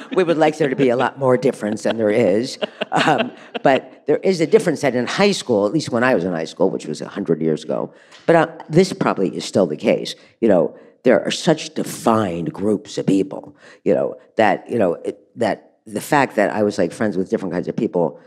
we 0.15 0.25
would 0.25 0.37
like 0.37 0.59
there 0.59 0.69
to 0.69 0.77
be 0.77 0.91
a 0.91 0.97
lot 0.97 1.19
more 1.19 1.39
difference 1.39 1.85
than 1.85 1.97
there 1.97 2.11
is. 2.11 2.59
Um, 2.93 3.33
but 3.63 4.05
there 4.07 4.19
is 4.19 4.43
a 4.43 4.47
difference 4.47 4.83
that 4.83 4.95
in 4.95 5.07
high 5.07 5.33
school, 5.33 5.65
at 5.65 5.73
least 5.73 5.89
when 5.89 6.05
I 6.05 6.15
was 6.15 6.25
in 6.25 6.33
high 6.33 6.45
school, 6.45 6.69
which 6.69 6.85
was 6.85 7.01
100 7.01 7.41
years 7.41 7.65
ago, 7.65 7.95
but 8.27 8.37
uh, 8.37 8.49
this 8.69 8.93
probably 8.93 9.35
is 9.35 9.47
still 9.47 9.67
the 9.67 9.79
case. 9.79 10.17
You 10.43 10.49
know, 10.49 10.79
there 11.05 11.25
are 11.25 11.31
such 11.31 11.73
defined 11.73 12.53
groups 12.53 12.99
of 12.99 13.07
people, 13.07 13.57
you 13.85 13.95
know, 13.95 14.17
that, 14.37 14.69
you 14.69 14.79
know, 14.79 14.95
it, 14.97 15.19
that 15.39 15.76
the 15.87 16.01
fact 16.01 16.37
that 16.37 16.51
I 16.51 16.63
was 16.63 16.79
like 16.79 16.93
friends 16.93 17.17
with 17.17 17.31
different 17.31 17.53
kinds 17.53 17.69
of 17.69 17.77
people 17.77 18.21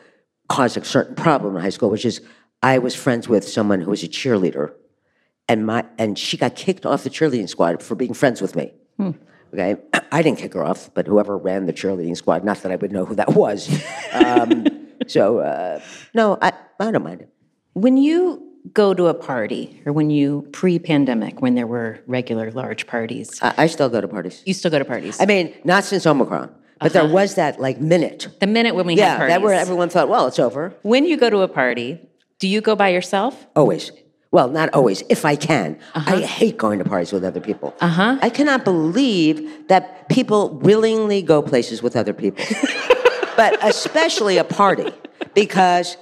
caused 0.47 0.77
a 0.77 0.83
certain 0.83 1.15
problem 1.15 1.55
in 1.55 1.61
high 1.61 1.69
school, 1.69 1.89
which 1.89 2.05
is 2.05 2.21
I 2.63 2.79
was 2.79 2.95
friends 2.95 3.27
with 3.27 3.47
someone 3.47 3.81
who 3.81 3.91
was 3.91 4.03
a 4.03 4.07
cheerleader, 4.07 4.73
and 5.47 5.65
my 5.65 5.85
and 5.97 6.17
she 6.17 6.37
got 6.37 6.55
kicked 6.55 6.85
off 6.85 7.03
the 7.03 7.09
cheerleading 7.09 7.49
squad 7.49 7.83
for 7.83 7.95
being 7.95 8.13
friends 8.13 8.41
with 8.41 8.55
me. 8.55 8.73
Okay, 9.53 9.77
I 10.11 10.21
didn't 10.21 10.39
kick 10.39 10.53
her 10.53 10.63
off, 10.63 10.89
but 10.93 11.07
whoever 11.07 11.37
ran 11.37 11.65
the 11.65 11.73
cheerleading 11.73 12.15
squad, 12.15 12.43
not 12.43 12.61
that 12.63 12.71
I 12.71 12.75
would 12.75 12.91
know 12.91 13.05
who 13.05 13.15
that 13.15 13.33
was. 13.33 13.69
Um, 14.13 14.65
so 15.07 15.39
uh, 15.39 15.81
no, 16.13 16.37
I 16.41 16.53
I 16.79 16.91
don't 16.91 17.03
mind 17.03 17.21
it. 17.21 17.29
When 17.73 17.97
you 17.97 18.45
go 18.73 18.93
to 18.93 19.07
a 19.07 19.13
party, 19.13 19.81
or 19.85 19.93
when 19.93 20.09
you 20.09 20.47
pre-pandemic, 20.51 21.41
when 21.41 21.55
there 21.55 21.67
were 21.67 21.99
regular 22.07 22.51
large 22.51 22.87
parties, 22.87 23.39
I, 23.41 23.53
I 23.57 23.67
still 23.67 23.89
go 23.89 24.01
to 24.01 24.07
parties. 24.07 24.43
you 24.45 24.53
still 24.53 24.71
go 24.71 24.79
to 24.79 24.85
parties. 24.85 25.19
I 25.19 25.25
mean, 25.25 25.53
not 25.63 25.85
since 25.85 26.05
Omicron, 26.05 26.53
but 26.79 26.93
there 26.93 27.07
was 27.07 27.35
that 27.35 27.59
like 27.59 27.79
minute. 27.79 28.27
the 28.39 28.47
minute 28.47 28.75
when 28.75 28.85
we 28.85 28.93
had 28.93 28.99
Yeah, 28.99 29.17
parties. 29.17 29.33
that 29.35 29.41
where 29.41 29.53
everyone 29.53 29.89
thought, 29.89 30.09
well, 30.09 30.27
it's 30.27 30.39
over. 30.39 30.73
when 30.83 31.05
you 31.05 31.17
go 31.17 31.29
to 31.29 31.39
a 31.39 31.47
party, 31.47 31.99
do 32.39 32.47
you 32.47 32.61
go 32.61 32.75
by 32.75 32.89
yourself? 32.89 33.47
Always. 33.55 33.91
Well, 34.31 34.47
not 34.47 34.69
always, 34.73 35.03
if 35.09 35.25
I 35.25 35.35
can. 35.35 35.79
I 35.95 36.19
hate 36.21 36.57
going 36.57 36.77
to 36.79 36.85
parties 36.85 37.11
with 37.11 37.23
other 37.23 37.41
people. 37.41 37.75
Uh-huh. 37.81 38.17
I 38.21 38.29
cannot 38.29 38.63
believe 38.63 39.67
that 39.69 40.07
people 40.07 40.49
willingly 40.59 41.21
go 41.23 41.41
places 41.41 41.81
with 41.81 41.95
other 41.95 42.13
people, 42.13 42.45
but 43.35 43.57
especially 43.63 44.37
a 44.37 44.43
party, 44.43 44.91
because 45.33 45.97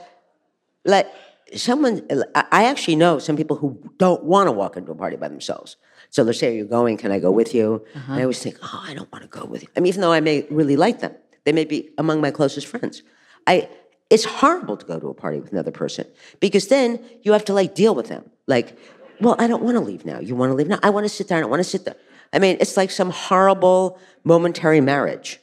like 0.83 1.07
someone, 1.55 2.05
I 2.35 2.65
actually 2.65 2.97
know 2.97 3.17
some 3.19 3.37
people 3.37 3.55
who 3.55 3.79
don't 3.97 4.23
want 4.25 4.47
to 4.47 4.51
walk 4.51 4.75
into 4.75 4.91
a 4.91 4.95
party 4.95 5.15
by 5.15 5.29
themselves. 5.29 5.77
So 6.09 6.23
they'll 6.23 6.33
say, 6.33 6.49
Are 6.49 6.57
you 6.57 6.65
going? 6.65 6.97
Can 6.97 7.11
I 7.11 7.19
go 7.19 7.31
with 7.31 7.53
you? 7.53 7.85
And 7.93 8.13
I 8.15 8.21
always 8.21 8.41
think, 8.41 8.57
Oh, 8.63 8.83
I 8.87 8.93
don't 8.93 9.11
want 9.11 9.23
to 9.23 9.29
go 9.29 9.45
with 9.45 9.63
you. 9.63 9.69
I 9.75 9.79
mean, 9.79 9.87
even 9.87 10.01
though 10.01 10.11
I 10.11 10.19
may 10.19 10.45
really 10.49 10.75
like 10.75 10.99
them, 10.99 11.13
they 11.43 11.51
may 11.51 11.65
be 11.65 11.89
among 11.97 12.21
my 12.21 12.31
closest 12.31 12.67
friends. 12.67 13.03
I, 13.45 13.69
it's 14.09 14.25
horrible 14.25 14.77
to 14.77 14.85
go 14.85 14.99
to 14.99 15.07
a 15.09 15.13
party 15.13 15.39
with 15.39 15.51
another 15.51 15.71
person 15.71 16.05
because 16.39 16.67
then 16.67 16.99
you 17.23 17.33
have 17.33 17.45
to 17.45 17.53
like 17.53 17.75
deal 17.75 17.93
with 17.95 18.07
them. 18.07 18.29
Like, 18.47 18.77
well, 19.19 19.35
I 19.39 19.47
don't 19.47 19.63
want 19.63 19.75
to 19.75 19.81
leave 19.81 20.05
now. 20.05 20.19
You 20.19 20.35
want 20.35 20.51
to 20.51 20.55
leave 20.55 20.67
now? 20.67 20.79
I 20.83 20.89
want 20.89 21.05
to 21.05 21.09
sit 21.09 21.27
there. 21.27 21.37
I 21.37 21.41
don't 21.41 21.49
want 21.49 21.59
to 21.61 21.69
sit 21.69 21.85
there. 21.85 21.95
I 22.33 22.39
mean, 22.39 22.57
it's 22.59 22.77
like 22.77 22.91
some 22.91 23.09
horrible 23.09 23.99
momentary 24.23 24.81
marriage, 24.81 25.39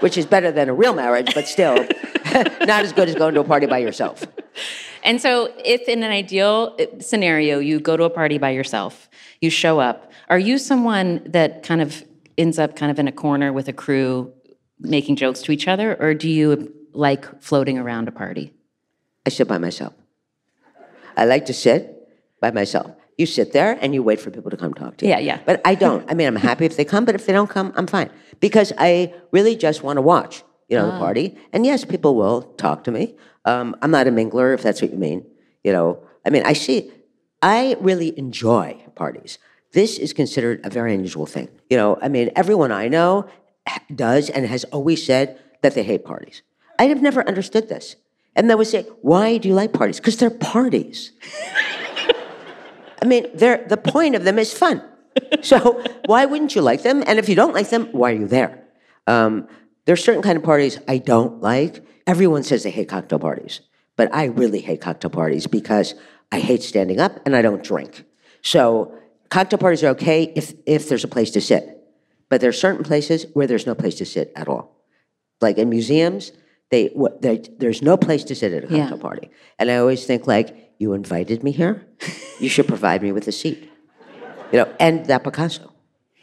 which 0.00 0.16
is 0.18 0.26
better 0.26 0.50
than 0.52 0.68
a 0.68 0.74
real 0.74 0.94
marriage, 0.94 1.34
but 1.34 1.48
still 1.48 1.74
not 2.34 2.84
as 2.84 2.92
good 2.92 3.08
as 3.08 3.14
going 3.14 3.34
to 3.34 3.40
a 3.40 3.44
party 3.44 3.66
by 3.66 3.78
yourself. 3.78 4.26
And 5.02 5.20
so, 5.20 5.52
if 5.64 5.88
in 5.88 6.02
an 6.02 6.10
ideal 6.10 6.76
uh, 6.78 7.00
scenario 7.00 7.58
you 7.58 7.80
go 7.80 7.96
to 7.96 8.04
a 8.04 8.10
party 8.10 8.38
by 8.38 8.50
yourself, 8.50 9.08
you 9.40 9.50
show 9.50 9.80
up, 9.80 10.10
are 10.28 10.38
you 10.38 10.58
someone 10.58 11.22
that 11.26 11.62
kind 11.62 11.80
of 11.80 12.04
ends 12.36 12.58
up 12.58 12.76
kind 12.76 12.90
of 12.90 12.98
in 12.98 13.08
a 13.08 13.12
corner 13.12 13.52
with 13.52 13.68
a 13.68 13.72
crew 13.72 14.32
making 14.78 15.16
jokes 15.16 15.42
to 15.42 15.52
each 15.52 15.68
other, 15.68 15.94
or 16.00 16.14
do 16.14 16.28
you 16.28 16.72
like 16.92 17.42
floating 17.42 17.78
around 17.78 18.08
a 18.08 18.12
party? 18.12 18.52
I 19.26 19.30
sit 19.30 19.48
by 19.48 19.58
myself. 19.58 19.92
I 21.16 21.24
like 21.24 21.46
to 21.46 21.52
sit 21.52 22.08
by 22.40 22.50
myself. 22.50 22.92
You 23.18 23.26
sit 23.26 23.52
there 23.52 23.78
and 23.82 23.92
you 23.92 24.02
wait 24.02 24.20
for 24.20 24.30
people 24.30 24.50
to 24.50 24.56
come 24.56 24.72
talk 24.72 24.96
to 24.98 25.04
you. 25.04 25.10
Yeah, 25.10 25.18
yeah. 25.18 25.40
But 25.44 25.60
I 25.66 25.74
don't. 25.74 26.10
I 26.10 26.14
mean, 26.14 26.26
I'm 26.26 26.36
happy 26.36 26.64
if 26.64 26.76
they 26.76 26.86
come, 26.86 27.04
but 27.04 27.14
if 27.14 27.26
they 27.26 27.34
don't 27.34 27.50
come, 27.50 27.72
I'm 27.76 27.86
fine. 27.86 28.10
Because 28.40 28.72
I 28.78 29.12
really 29.30 29.56
just 29.56 29.82
want 29.82 29.98
to 29.98 30.00
watch, 30.00 30.42
you 30.70 30.78
know, 30.78 30.86
the 30.86 30.98
party. 30.98 31.36
And 31.52 31.66
yes, 31.66 31.84
people 31.84 32.14
will 32.14 32.42
talk 32.42 32.84
to 32.84 32.90
me. 32.90 33.16
Um, 33.44 33.76
I'm 33.82 33.90
not 33.90 34.06
a 34.06 34.10
mingler, 34.10 34.54
if 34.54 34.62
that's 34.62 34.80
what 34.80 34.92
you 34.92 34.98
mean. 34.98 35.26
You 35.64 35.72
know, 35.72 36.02
I 36.24 36.30
mean, 36.30 36.44
I 36.44 36.52
see, 36.52 36.92
I 37.42 37.76
really 37.80 38.16
enjoy 38.18 38.80
parties. 38.94 39.38
This 39.72 39.98
is 39.98 40.12
considered 40.12 40.64
a 40.64 40.70
very 40.70 40.94
unusual 40.94 41.26
thing. 41.26 41.48
You 41.68 41.76
know, 41.76 41.98
I 42.00 42.08
mean, 42.08 42.30
everyone 42.36 42.72
I 42.72 42.88
know 42.88 43.28
does 43.94 44.30
and 44.30 44.46
has 44.46 44.64
always 44.64 45.04
said 45.04 45.38
that 45.62 45.74
they 45.74 45.82
hate 45.82 46.04
parties. 46.04 46.42
I 46.78 46.84
have 46.84 47.02
never 47.02 47.26
understood 47.26 47.68
this. 47.68 47.96
And 48.36 48.48
they 48.48 48.54
would 48.54 48.66
say, 48.66 48.86
Why 49.02 49.38
do 49.38 49.48
you 49.48 49.54
like 49.54 49.72
parties? 49.72 49.98
Because 49.98 50.16
they're 50.16 50.30
parties. 50.30 51.12
I 53.02 53.06
mean, 53.06 53.26
they're, 53.34 53.66
the 53.66 53.76
point 53.76 54.14
of 54.14 54.24
them 54.24 54.38
is 54.38 54.52
fun. 54.52 54.82
So 55.42 55.82
why 56.06 56.26
wouldn't 56.26 56.54
you 56.54 56.62
like 56.62 56.82
them? 56.82 57.02
And 57.06 57.18
if 57.18 57.28
you 57.28 57.34
don't 57.34 57.54
like 57.54 57.70
them, 57.70 57.88
why 57.92 58.12
are 58.12 58.14
you 58.14 58.26
there? 58.26 58.62
Um, 59.06 59.48
there's 59.90 60.04
certain 60.04 60.22
kind 60.22 60.36
of 60.36 60.44
parties 60.44 60.78
I 60.86 60.98
don't 60.98 61.42
like. 61.42 61.84
Everyone 62.06 62.44
says 62.44 62.62
they 62.62 62.70
hate 62.70 62.88
cocktail 62.88 63.18
parties, 63.18 63.60
but 63.96 64.08
I 64.14 64.26
really 64.26 64.60
hate 64.60 64.80
cocktail 64.80 65.10
parties 65.10 65.48
because 65.48 65.96
I 66.30 66.38
hate 66.38 66.62
standing 66.62 67.00
up 67.00 67.18
and 67.26 67.34
I 67.34 67.42
don't 67.42 67.60
drink. 67.60 68.04
So 68.40 68.94
cocktail 69.30 69.58
parties 69.58 69.82
are 69.82 69.88
okay 69.88 70.32
if, 70.36 70.54
if 70.64 70.88
there's 70.88 71.02
a 71.02 71.08
place 71.08 71.32
to 71.32 71.40
sit, 71.40 71.76
but 72.28 72.40
there 72.40 72.50
are 72.50 72.52
certain 72.52 72.84
places 72.84 73.26
where 73.32 73.48
there's 73.48 73.66
no 73.66 73.74
place 73.74 73.96
to 73.96 74.06
sit 74.06 74.30
at 74.36 74.46
all. 74.46 74.76
Like 75.40 75.58
in 75.58 75.68
museums, 75.68 76.30
they, 76.70 76.94
they 77.20 77.38
there's 77.58 77.82
no 77.82 77.96
place 77.96 78.22
to 78.30 78.36
sit 78.36 78.52
at 78.52 78.70
a 78.70 78.72
Yeah. 78.72 78.82
cocktail 78.82 78.98
party, 78.98 79.30
and 79.58 79.72
I 79.72 79.78
always 79.78 80.06
think 80.06 80.28
like, 80.28 80.54
you 80.78 80.92
invited 80.92 81.42
me 81.42 81.50
here, 81.50 81.84
you 82.38 82.48
should 82.48 82.68
provide 82.68 83.02
me 83.02 83.10
with 83.10 83.26
a 83.26 83.32
seat, 83.32 83.68
you 84.52 84.58
know, 84.58 84.72
and 84.78 85.06
that 85.06 85.24
Picasso. 85.24 85.72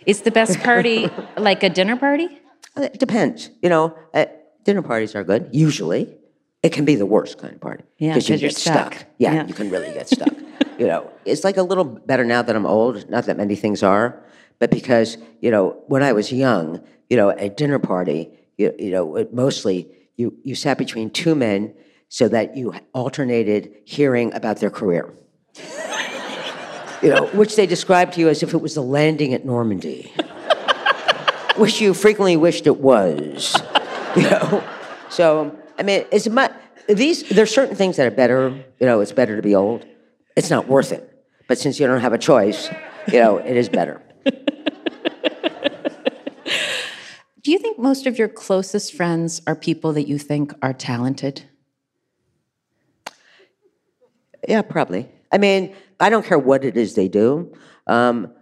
Is 0.06 0.22
the 0.22 0.32
best 0.32 0.58
party 0.62 1.10
like 1.38 1.64
a 1.64 1.70
dinner 1.70 1.98
party? 1.98 2.30
Uh, 2.78 2.84
It 2.94 3.00
depends. 3.00 3.50
You 3.62 3.70
know, 3.70 3.98
uh, 4.14 4.26
dinner 4.64 4.82
parties 4.82 5.16
are 5.16 5.24
good, 5.24 5.50
usually. 5.52 6.16
It 6.64 6.72
can 6.72 6.86
be 6.86 6.96
the 6.96 7.06
worst 7.06 7.38
kind 7.38 7.54
of 7.54 7.62
party. 7.62 7.84
Yeah, 7.98 8.16
you 8.16 8.38
get 8.38 8.56
stuck. 8.56 8.94
stuck. 8.96 9.06
Yeah, 9.18 9.34
Yeah. 9.34 9.48
you 9.48 9.54
can 9.54 9.70
really 9.70 9.92
get 9.94 10.08
stuck. 10.10 10.34
you 10.80 10.88
know, 10.88 11.10
it's 11.26 11.44
like 11.44 11.58
a 11.58 11.64
little 11.64 11.84
better 11.86 12.24
now 12.26 12.42
that 12.42 12.56
I'm 12.56 12.66
old. 12.66 13.10
Not 13.10 13.26
that 13.26 13.38
many 13.38 13.56
things 13.56 13.84
are, 13.84 14.24
but 14.60 14.72
because, 14.72 15.18
you 15.42 15.52
know, 15.52 15.78
when 15.88 16.04
I 16.04 16.14
was 16.14 16.32
young, 16.32 16.82
you 17.10 17.18
know, 17.18 17.30
at 17.30 17.42
a 17.42 17.50
dinner 17.50 17.80
party, 17.80 18.30
you, 18.58 18.74
you 18.78 18.92
know, 18.92 19.16
it 19.16 19.34
mostly 19.34 19.88
you, 20.18 20.34
you 20.44 20.56
sat 20.56 20.78
between 20.78 21.10
two 21.12 21.36
men 21.36 21.74
so 22.10 22.28
that 22.30 22.58
you 22.58 22.74
alternated 22.94 23.72
hearing 23.86 24.34
about 24.34 24.58
their 24.60 24.72
career. 24.72 25.14
you 27.04 27.10
know, 27.10 27.28
which 27.34 27.56
they 27.56 27.68
described 27.68 28.14
to 28.14 28.20
you 28.20 28.30
as 28.30 28.42
if 28.44 28.54
it 28.54 28.62
was 28.62 28.74
the 28.74 28.82
landing 28.82 29.34
at 29.34 29.46
Normandy 29.46 30.12
which 31.58 31.82
you 31.82 31.94
frequently 31.94 32.38
wished 32.38 32.68
it 32.68 32.80
was. 32.80 33.56
You 34.16 34.24
know, 34.24 34.64
so 35.10 35.56
I 35.78 35.84
mean, 35.84 36.06
it's 36.12 36.28
much. 36.28 36.52
These 36.90 37.30
there's 37.30 37.54
certain 37.54 37.76
things 37.76 37.98
that 37.98 38.08
are 38.08 38.16
better. 38.16 38.50
You 38.80 38.88
know, 38.88 39.00
it's 39.00 39.12
better 39.12 39.36
to 39.36 39.44
be 39.44 39.54
old. 39.54 39.86
It's 40.36 40.50
not 40.50 40.68
worth 40.68 40.92
it. 40.92 41.08
But 41.48 41.60
since 41.60 41.80
you 41.80 41.86
don't 41.86 42.00
have 42.00 42.14
a 42.14 42.18
choice, 42.18 42.68
you 43.12 43.20
know, 43.20 43.38
it 43.38 43.56
is 43.56 43.70
better. 43.70 44.02
Do 47.44 47.52
you 47.52 47.60
think 47.60 47.78
most 47.78 48.08
of 48.08 48.18
your 48.18 48.28
closest 48.28 48.96
friends 48.96 49.42
are 49.46 49.56
people 49.56 49.94
that 49.94 50.08
you 50.08 50.18
think 50.18 50.54
are 50.64 50.74
talented? 50.74 51.44
Yeah, 54.48 54.64
probably. 54.64 55.10
I 55.32 55.38
mean, 55.38 55.76
I 56.00 56.10
don't 56.10 56.26
care 56.26 56.40
what 56.40 56.66
it 56.66 56.76
is 56.76 56.96
they 56.96 57.08
do. 57.08 57.54
Um, 57.86 58.34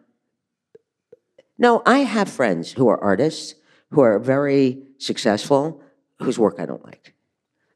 no, 1.57 1.81
I 1.85 2.00
have 2.00 2.29
friends 2.29 2.74
who 2.74 2.88
are 2.88 3.01
artists 3.01 3.55
who 3.91 4.01
are 4.01 4.19
very 4.19 4.81
successful, 4.97 5.81
whose 6.19 6.38
work 6.38 6.55
I 6.59 6.65
don't 6.65 6.83
like. 6.83 7.13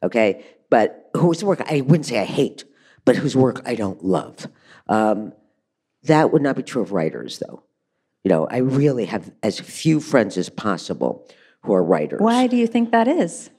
Okay, 0.03 0.45
but 0.69 1.09
whose 1.15 1.43
work 1.43 1.61
I 1.69 1.81
wouldn't 1.81 2.05
say 2.05 2.19
I 2.19 2.25
hate, 2.25 2.63
but 3.05 3.15
whose 3.15 3.35
work 3.35 3.61
I 3.65 3.75
don't 3.75 4.03
love. 4.03 4.47
Um, 4.87 5.33
that 6.03 6.31
would 6.31 6.41
not 6.41 6.55
be 6.55 6.63
true 6.63 6.81
of 6.81 6.91
writers, 6.91 7.39
though. 7.39 7.63
You 8.23 8.29
know, 8.29 8.47
I 8.47 8.57
really 8.57 9.05
have 9.05 9.31
as 9.43 9.59
few 9.59 9.99
friends 9.99 10.37
as 10.37 10.49
possible 10.49 11.27
who 11.61 11.73
are 11.73 11.83
writers. 11.83 12.21
Why 12.21 12.47
do 12.47 12.57
you 12.57 12.67
think 12.67 12.91
that 12.91 13.07
is? 13.07 13.49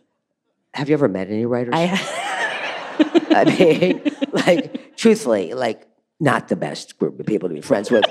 Have 0.75 0.89
you 0.89 0.95
ever 0.95 1.09
met 1.09 1.29
any 1.29 1.47
writers? 1.47 1.75
I 1.77 1.87
I 3.31 3.45
mean, 3.59 4.03
like, 4.33 4.97
truthfully, 4.97 5.55
like, 5.55 5.87
not 6.19 6.49
the 6.49 6.57
best 6.57 6.99
group 6.99 7.19
of 7.19 7.27
people 7.27 7.49
to 7.49 7.55
be 7.55 7.61
friends 7.61 7.91
with. 7.91 8.05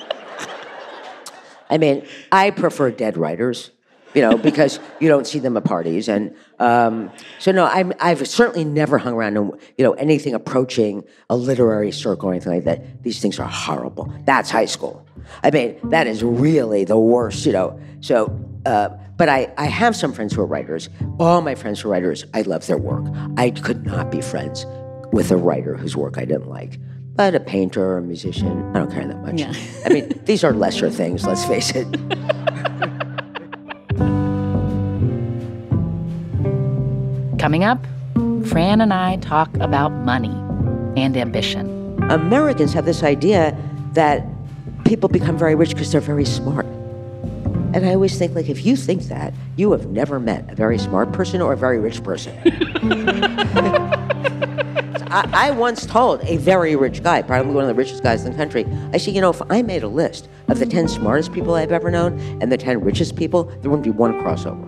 I 1.70 1.78
mean, 1.78 2.06
I 2.32 2.52
prefer 2.52 2.92
dead 2.92 3.18
writers, 3.18 3.72
you 4.14 4.22
know, 4.22 4.38
because 4.38 4.80
you 5.00 5.08
don't 5.08 5.28
see 5.28 5.40
them 5.40 5.56
at 5.56 5.64
parties. 5.64 6.10
And 6.10 6.36
um, 6.58 7.12
so, 7.38 7.52
no, 7.52 7.66
I'm, 7.66 7.94
I've 8.00 8.28
certainly 8.28 8.66
never 8.66 8.98
hung 8.98 9.14
around, 9.14 9.36
you 9.36 9.84
know, 9.84 9.94
anything 9.94 10.34
approaching 10.34 11.04
a 11.30 11.36
literary 11.36 11.92
circle 11.92 12.30
or 12.30 12.34
anything 12.34 12.54
like 12.54 12.64
that. 12.64 13.04
These 13.04 13.22
things 13.22 13.40
are 13.40 13.48
horrible. 13.48 14.12
That's 14.26 14.50
high 14.50 14.66
school. 14.66 15.06
I 15.44 15.52
mean, 15.52 15.78
that 15.90 16.08
is 16.08 16.24
really 16.24 16.86
the 16.86 16.98
worst, 16.98 17.46
you 17.46 17.52
know. 17.52 17.80
So, 18.02 18.36
uh, 18.66 18.90
but 19.16 19.30
I, 19.30 19.54
I 19.58 19.66
have 19.66 19.96
some 19.96 20.14
friends 20.14 20.34
who 20.34 20.42
are 20.42 20.46
writers. 20.46 20.90
All 21.20 21.42
my 21.42 21.54
friends 21.54 21.82
who 21.82 21.90
are 21.90 21.92
writers, 21.92 22.26
I 22.34 22.42
love 22.42 22.66
their 22.68 22.78
work. 22.78 23.06
I 23.38 23.52
could 23.52 23.86
not 23.86 24.10
be 24.10 24.22
friends 24.22 24.66
with 25.12 25.30
a 25.32 25.38
writer 25.38 25.76
whose 25.76 25.96
work 25.96 26.18
I 26.18 26.26
didn't 26.26 26.50
like. 26.50 26.80
But 27.20 27.36
a 27.36 27.40
painter 27.42 27.84
or 27.84 27.98
a 27.98 28.02
musician, 28.02 28.64
I 28.74 28.80
don't 28.80 28.94
care 28.94 29.06
that 29.06 29.18
much. 29.18 29.42
Yeah. 29.42 29.54
I 29.86 29.90
mean, 29.90 30.22
these 30.24 30.46
are 30.46 30.54
lesser 30.54 30.90
things, 30.90 31.28
let's 31.28 31.44
face 31.44 31.74
it. 31.76 31.86
Coming 37.38 37.66
up, 37.66 37.86
Fran 38.48 38.80
and 38.80 38.94
I 38.94 39.18
talk 39.18 39.54
about 39.58 39.92
money 39.92 40.34
and 40.96 41.18
ambition. 41.18 42.02
Americans 42.10 42.72
have 42.72 42.86
this 42.86 43.04
idea 43.04 43.54
that 43.96 44.26
people 44.86 45.10
become 45.10 45.38
very 45.38 45.56
rich 45.56 45.72
because 45.72 45.92
they're 45.92 46.00
very 46.00 46.24
smart. 46.24 46.66
And 47.74 47.86
I 47.86 47.96
always 47.96 48.18
think, 48.18 48.34
like, 48.34 48.48
if 48.48 48.66
you 48.66 48.78
think 48.78 49.10
that, 49.10 49.34
you 49.58 49.74
have 49.74 49.88
never 49.88 50.22
met 50.22 50.50
a 50.50 50.56
very 50.56 50.78
smart 50.78 51.12
person 51.12 51.42
or 51.42 51.52
a 51.52 51.58
very 51.58 51.80
rich 51.80 52.02
person. 52.02 52.34
I, 55.12 55.28
I, 55.34 55.52
once 55.52 55.88
told 55.88 56.22
a 56.24 56.38
very 56.38 56.76
rich 56.76 57.02
guy, 57.02 57.24
probably 57.24 57.52
one 57.52 57.64
of 57.64 57.68
the 57.68 57.74
richest 57.74 58.04
guys 58.04 58.24
in 58.26 58.32
the 58.32 58.38
country, 58.38 58.68
I 58.94 58.98
said, 58.98 59.16
you 59.16 59.22
know, 59.22 59.32
if 59.32 59.42
I 59.50 59.64
made 59.64 59.82
a 59.82 59.88
list 59.88 60.30
of 60.50 60.60
the 60.60 60.68
10 60.68 60.88
smartest 60.88 61.34
people 61.34 61.56
I've 61.56 61.72
ever 61.72 61.90
known 61.90 62.20
and 62.42 62.52
the 62.52 62.58
10 62.58 62.82
richest 62.82 63.16
people, 63.16 63.46
there 63.62 63.72
wouldn't 63.72 63.84
be 63.84 63.90
one 63.90 64.14
crossover. 64.22 64.68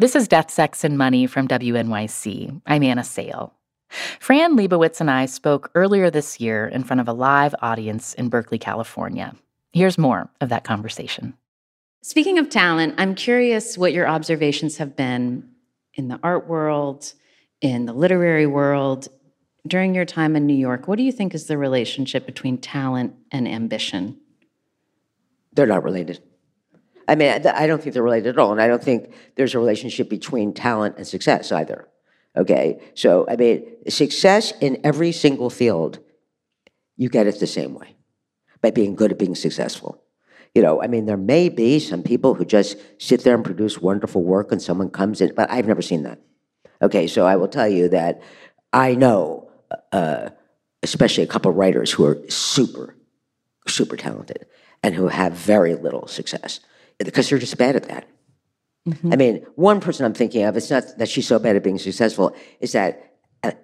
This 0.00 0.16
is 0.16 0.26
Death, 0.26 0.50
Sex, 0.50 0.82
and 0.82 0.98
Money 0.98 1.26
from 1.26 1.46
WNYC. 1.46 2.60
I'm 2.66 2.82
Anna 2.82 3.04
Sale. 3.04 3.57
Fran 4.20 4.56
Lebowitz 4.56 5.00
and 5.00 5.10
I 5.10 5.26
spoke 5.26 5.70
earlier 5.74 6.10
this 6.10 6.40
year 6.40 6.66
in 6.66 6.84
front 6.84 7.00
of 7.00 7.08
a 7.08 7.12
live 7.12 7.54
audience 7.62 8.14
in 8.14 8.28
Berkeley, 8.28 8.58
California. 8.58 9.34
Here's 9.72 9.98
more 9.98 10.30
of 10.40 10.48
that 10.50 10.64
conversation. 10.64 11.34
Speaking 12.02 12.38
of 12.38 12.48
talent, 12.48 12.94
I'm 12.98 13.14
curious 13.14 13.76
what 13.76 13.92
your 13.92 14.06
observations 14.06 14.76
have 14.76 14.96
been 14.96 15.48
in 15.94 16.08
the 16.08 16.20
art 16.22 16.46
world, 16.46 17.12
in 17.60 17.86
the 17.86 17.92
literary 17.92 18.46
world, 18.46 19.08
during 19.66 19.94
your 19.94 20.04
time 20.04 20.36
in 20.36 20.46
New 20.46 20.54
York. 20.54 20.86
What 20.86 20.96
do 20.96 21.02
you 21.02 21.12
think 21.12 21.34
is 21.34 21.46
the 21.46 21.58
relationship 21.58 22.24
between 22.24 22.58
talent 22.58 23.14
and 23.32 23.48
ambition? 23.48 24.18
They're 25.52 25.66
not 25.66 25.82
related. 25.82 26.22
I 27.08 27.14
mean, 27.14 27.46
I 27.46 27.66
don't 27.66 27.82
think 27.82 27.94
they're 27.94 28.02
related 28.02 28.28
at 28.28 28.38
all. 28.38 28.52
And 28.52 28.60
I 28.60 28.68
don't 28.68 28.82
think 28.82 29.12
there's 29.34 29.54
a 29.54 29.58
relationship 29.58 30.08
between 30.08 30.52
talent 30.52 30.96
and 30.98 31.06
success 31.06 31.50
either. 31.50 31.88
Okay? 32.38 32.80
So, 32.94 33.26
I 33.28 33.36
mean, 33.36 33.66
success 33.88 34.52
in 34.60 34.80
every 34.84 35.12
single 35.12 35.50
field, 35.50 35.98
you 36.96 37.08
get 37.08 37.26
it 37.26 37.40
the 37.40 37.46
same 37.46 37.74
way 37.74 37.96
by 38.62 38.70
being 38.70 38.94
good 38.94 39.12
at 39.12 39.18
being 39.18 39.34
successful. 39.34 40.02
You 40.54 40.62
know, 40.62 40.82
I 40.82 40.86
mean, 40.86 41.06
there 41.06 41.16
may 41.16 41.48
be 41.48 41.78
some 41.78 42.02
people 42.02 42.34
who 42.34 42.44
just 42.44 42.78
sit 42.98 43.22
there 43.22 43.34
and 43.34 43.44
produce 43.44 43.78
wonderful 43.78 44.22
work 44.22 44.50
and 44.50 44.62
someone 44.62 44.90
comes 44.90 45.20
in, 45.20 45.34
but 45.34 45.50
I've 45.50 45.66
never 45.66 45.82
seen 45.82 46.04
that. 46.04 46.20
Okay, 46.80 47.06
so 47.06 47.26
I 47.26 47.36
will 47.36 47.48
tell 47.48 47.68
you 47.68 47.88
that 47.88 48.22
I 48.72 48.94
know, 48.94 49.50
uh, 49.92 50.30
especially 50.82 51.24
a 51.24 51.28
couple 51.28 51.52
writers 51.52 51.92
who 51.92 52.04
are 52.06 52.18
super, 52.30 52.96
super 53.66 53.96
talented 53.96 54.46
and 54.82 54.94
who 54.94 55.08
have 55.08 55.32
very 55.32 55.74
little 55.74 56.06
success 56.06 56.60
because 56.98 57.28
they're 57.28 57.38
just 57.38 57.58
bad 57.58 57.76
at 57.76 57.88
that. 57.88 58.06
Mm-hmm. 58.88 59.12
I 59.12 59.16
mean, 59.16 59.46
one 59.54 59.80
person 59.80 60.06
I'm 60.06 60.14
thinking 60.14 60.44
of, 60.44 60.56
it's 60.56 60.70
not 60.70 60.84
that 60.98 61.08
she's 61.08 61.26
so 61.26 61.38
bad 61.38 61.56
at 61.56 61.62
being 61.62 61.78
successful, 61.78 62.34
is 62.60 62.72
that 62.72 63.08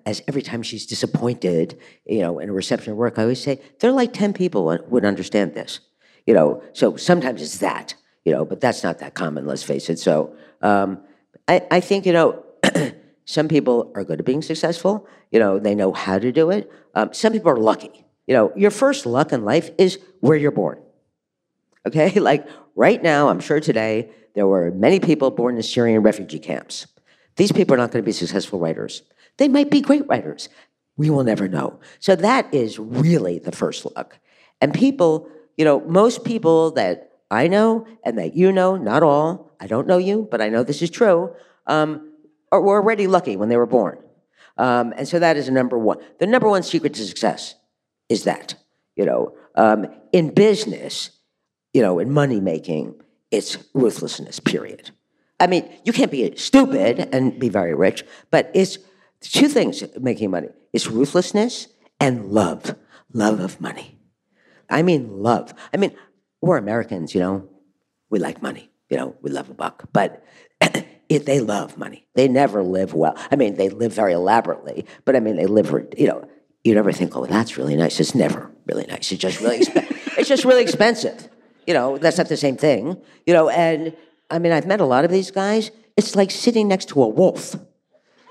as 0.07 0.23
every 0.29 0.43
time 0.43 0.63
she's 0.63 0.87
disappointed, 0.87 1.79
you 2.07 2.21
know, 2.21 2.39
in 2.39 2.49
a 2.49 2.53
reception 2.53 2.93
of 2.93 2.99
work, 2.99 3.19
I 3.19 3.23
always 3.23 3.43
say, 3.43 3.61
there 3.81 3.91
are 3.91 3.95
like 3.95 4.13
10 4.13 4.33
people 4.33 4.65
would 4.89 5.05
understand 5.05 5.55
this, 5.55 5.81
you 6.27 6.35
know. 6.35 6.63
So 6.73 6.97
sometimes 6.97 7.43
it's 7.43 7.59
that, 7.59 7.95
you 8.25 8.33
know, 8.33 8.45
but 8.45 8.61
that's 8.61 8.83
not 8.83 8.99
that 9.01 9.15
common, 9.15 9.47
let's 9.47 9.63
face 9.63 9.91
it. 9.91 9.99
So 9.99 10.37
um, 10.63 11.01
I, 11.49 11.63
I 11.71 11.81
think, 11.81 12.07
you 12.07 12.13
know, 12.13 12.45
some 13.25 13.49
people 13.49 13.93
are 13.95 14.05
good 14.05 14.21
at 14.21 14.27
being 14.27 14.43
successful, 14.43 15.09
you 15.33 15.39
know, 15.39 15.59
they 15.59 15.75
know 15.75 15.93
how 15.93 16.19
to 16.19 16.31
do 16.31 16.51
it. 16.51 16.71
Um, 16.95 17.13
some 17.13 17.33
people 17.33 17.51
are 17.51 17.57
lucky. 17.57 18.05
You 18.27 18.35
know, 18.35 18.53
your 18.57 18.71
first 18.71 19.07
luck 19.07 19.33
in 19.33 19.45
life 19.45 19.71
is 19.77 19.99
where 20.21 20.37
you're 20.37 20.51
born. 20.53 20.81
Okay? 21.87 22.11
Like 22.21 22.47
right 22.75 23.03
now, 23.03 23.29
I'm 23.29 23.41
sure 23.41 23.61
today, 23.61 24.11
there 24.35 24.47
were 24.47 24.71
many 24.71 25.01
people 25.01 25.31
born 25.31 25.57
in 25.57 25.63
Syrian 25.63 26.03
refugee 26.03 26.39
camps. 26.39 26.87
These 27.37 27.53
people 27.53 27.75
are 27.75 27.79
not 27.79 27.93
going 27.93 28.03
to 28.03 28.07
be 28.07 28.13
successful 28.13 28.59
writers. 28.59 29.03
They 29.39 29.49
might 29.49 29.71
be 29.71 29.81
great 29.81 30.07
writers. 30.07 30.49
We 30.97 31.11
will 31.11 31.25
never 31.25 31.49
know. 31.49 31.81
So 31.99 32.15
that 32.17 32.53
is 32.55 32.79
really 32.79 33.39
the 33.39 33.53
first 33.53 33.85
look. 33.85 34.19
And 34.61 34.73
people, 34.73 35.29
you 35.57 35.65
know, 35.65 35.81
most 35.81 36.25
people 36.25 36.71
that 36.73 37.13
I 37.31 37.49
know 37.49 37.87
and 38.05 38.19
that 38.19 38.37
you 38.37 38.53
know, 38.53 38.77
not 38.77 39.03
all, 39.03 39.51
I 39.61 39.67
don't 39.67 39.87
know 39.87 39.99
you, 39.99 40.29
but 40.31 40.41
I 40.41 40.49
know 40.49 40.63
this 40.63 40.83
is 40.83 40.91
true, 40.91 41.35
um, 41.67 42.13
are, 42.53 42.61
were 42.61 42.81
already 42.81 43.07
lucky 43.07 43.37
when 43.37 43.49
they 43.49 43.57
were 43.57 43.67
born. 43.67 43.99
Um, 44.57 44.95
and 44.97 45.09
so 45.09 45.19
that 45.19 45.37
is 45.37 45.51
number 45.51 45.77
one. 45.77 45.99
The 46.21 46.27
number 46.27 46.49
one 46.49 46.63
secret 46.63 46.95
to 46.95 47.05
success 47.05 47.57
is 48.09 48.25
that, 48.25 48.55
you 48.95 49.05
know, 49.05 49.35
um, 49.57 49.87
in 50.13 50.33
business, 50.33 51.11
you 51.75 51.83
know, 51.83 51.99
in 51.99 52.11
money 52.11 52.41
making, 52.41 52.95
it's 53.31 53.59
ruthlessness, 53.75 54.41
period. 54.41 54.93
I 55.41 55.49
mean, 55.49 55.69
you 55.85 55.93
can't 55.93 56.11
be 56.11 56.35
stupid 56.37 57.09
and 57.13 57.39
be 57.39 57.49
very 57.49 57.75
rich, 57.75 58.05
but 58.31 58.51
it's 58.55 58.79
two 59.21 59.49
things 59.49 59.83
making 60.01 60.31
money 60.31 60.49
it's 60.73 60.89
ruthlessness 60.89 61.69
and 62.01 62.31
love, 62.31 62.75
love 63.13 63.39
of 63.39 63.61
money. 63.61 63.97
I 64.69 64.83
mean, 64.83 65.23
love. 65.23 65.55
I 65.73 65.77
mean, 65.77 65.95
we're 66.41 66.57
Americans, 66.57 67.15
you 67.15 67.21
know, 67.21 67.49
we 68.11 68.19
like 68.19 68.43
money, 68.43 68.71
you 68.91 68.97
know, 68.97 69.15
we 69.23 69.31
love 69.31 69.49
a 69.51 69.55
buck, 69.55 69.85
but 69.93 70.25
it, 71.09 71.27
they 71.27 71.39
love 71.39 71.79
money. 71.79 72.07
They 72.15 72.27
never 72.27 72.63
live 72.63 72.93
well. 72.93 73.17
I 73.31 73.37
mean, 73.37 73.55
they 73.55 73.69
live 73.69 73.93
very 73.93 74.13
elaborately, 74.13 74.85
but 75.05 75.15
I 75.15 75.21
mean, 75.21 75.37
they 75.37 75.47
live, 75.47 75.71
you 75.97 76.09
know, 76.09 76.29
you 76.65 76.75
never 76.75 76.91
think, 76.91 77.17
oh, 77.17 77.27
that's 77.27 77.57
really 77.57 77.77
nice. 77.77 78.01
It's 78.01 78.15
never 78.15 78.51
really 78.67 78.87
nice. 78.87 79.13
It's 79.13 79.21
just 79.21 79.41
really, 79.41 79.61
exp- 79.61 80.17
it's 80.19 80.29
just 80.29 80.45
really 80.45 80.63
expensive. 80.63 81.29
You 81.67 81.75
know, 81.75 81.99
that's 81.99 82.19
not 82.19 82.29
the 82.29 82.37
same 82.37 82.57
thing. 82.57 83.01
You 83.27 83.35
know, 83.35 83.49
and 83.49 83.97
I 84.31 84.39
mean, 84.39 84.53
I've 84.53 84.67
met 84.67 84.81
a 84.81 84.85
lot 84.85 85.05
of 85.05 85.11
these 85.11 85.31
guys. 85.31 85.71
It's 85.97 86.17
like 86.17 86.31
sitting 86.31 86.69
next 86.69 86.89
to 86.91 87.03
a 87.03 87.09
wolf. 87.09 87.57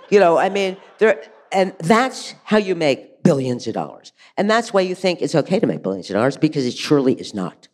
You 0.10 0.20
know, 0.20 0.38
I 0.38 0.50
mean, 0.50 0.78
there, 1.00 1.24
and 1.52 1.74
that's 1.80 2.36
how 2.44 2.58
you 2.58 2.76
make 2.76 3.24
billions 3.24 3.68
of 3.68 3.74
dollars. 3.74 4.12
And 4.38 4.50
that's 4.50 4.74
why 4.74 4.82
you 4.82 4.96
think 4.96 5.22
it's 5.22 5.36
okay 5.36 5.60
to 5.60 5.68
make 5.68 5.82
billions 5.82 6.10
of 6.10 6.16
dollars 6.16 6.38
because 6.38 6.66
it 6.66 6.76
surely 6.76 7.14
is 7.14 7.34
not. 7.34 7.68